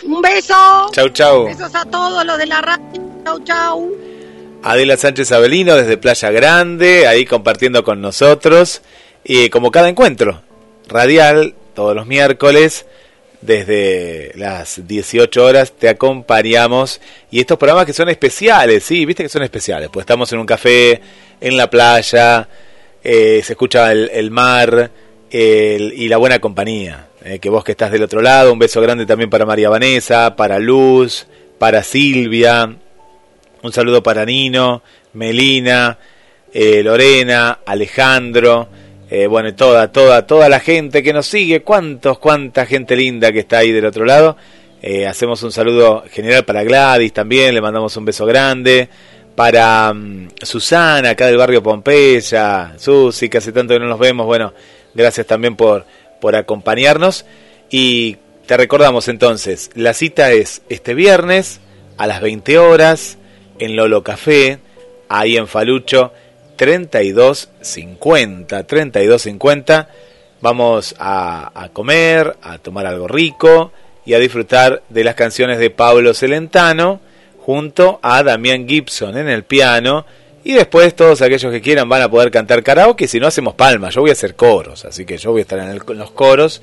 [0.03, 0.53] Un beso.
[0.91, 1.45] Chau, chau.
[1.45, 2.83] Besos a todos los de la radio.
[3.23, 3.91] Chau, chau.
[4.66, 8.82] Adela Sánchez Avelino desde Playa Grande, ahí compartiendo con nosotros.
[9.24, 10.41] Y como cada encuentro
[10.88, 12.88] radial, todos los miércoles
[13.41, 16.99] desde las 18 horas te acompañamos
[17.30, 20.47] y estos programas que son especiales, sí, viste que son especiales, pues estamos en un
[20.47, 20.99] café,
[21.39, 22.49] en la playa,
[23.03, 24.89] eh, se escucha el, mar
[25.30, 29.05] y la buena compañía, eh, que vos que estás del otro lado, un beso grande
[29.05, 31.28] también para María Vanessa, para Luz,
[31.59, 32.78] para Silvia,
[33.66, 35.97] un saludo para Nino, Melina,
[36.53, 38.70] eh, Lorena, Alejandro,
[39.09, 43.39] eh, bueno, toda, toda, toda la gente que nos sigue, cuántos, cuánta gente linda que
[43.39, 44.38] está ahí del otro lado.
[44.82, 48.88] Eh, hacemos un saludo general para Gladys también, le mandamos un beso grande.
[49.36, 54.28] Para mm, Susana, acá del barrio Pompeya, Susi, que hace tanto que no nos vemos,
[54.28, 54.53] bueno,
[54.93, 55.86] gracias también por,
[56.22, 57.26] por acompañarnos.
[57.72, 61.61] Y te recordamos entonces, la cita es este viernes
[61.97, 63.18] a las 20 horas
[63.59, 64.59] en Lolo Café,
[65.09, 66.11] ahí en Falucho
[66.55, 69.89] 3250, 3250.
[70.41, 73.71] Vamos a, comer, a tomar algo rico
[74.05, 77.01] y a disfrutar de las canciones de Pablo Celentano
[77.39, 80.05] junto a Damián Gibson en el piano.
[80.43, 83.07] Y después todos aquellos que quieran van a poder cantar karaoke.
[83.07, 85.57] Si no hacemos palmas, yo voy a hacer coros, así que yo voy a estar
[85.59, 86.61] en, los coros.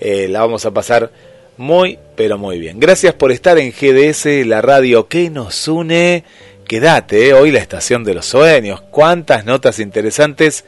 [0.00, 1.10] Eh, la vamos a pasar
[1.56, 2.80] muy, pero muy bien.
[2.80, 6.24] Gracias por estar en GDS, la radio que nos une.
[6.66, 10.64] Quédate, eh, hoy la estación de los sueños, cuántas notas interesantes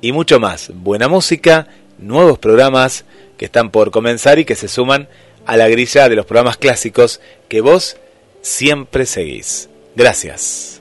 [0.00, 0.70] y mucho más.
[0.74, 1.68] Buena música,
[1.98, 3.04] nuevos programas
[3.36, 5.08] que están por comenzar y que se suman
[5.44, 7.96] a la grilla de los programas clásicos que vos
[8.42, 9.68] siempre seguís.
[9.94, 10.75] Gracias.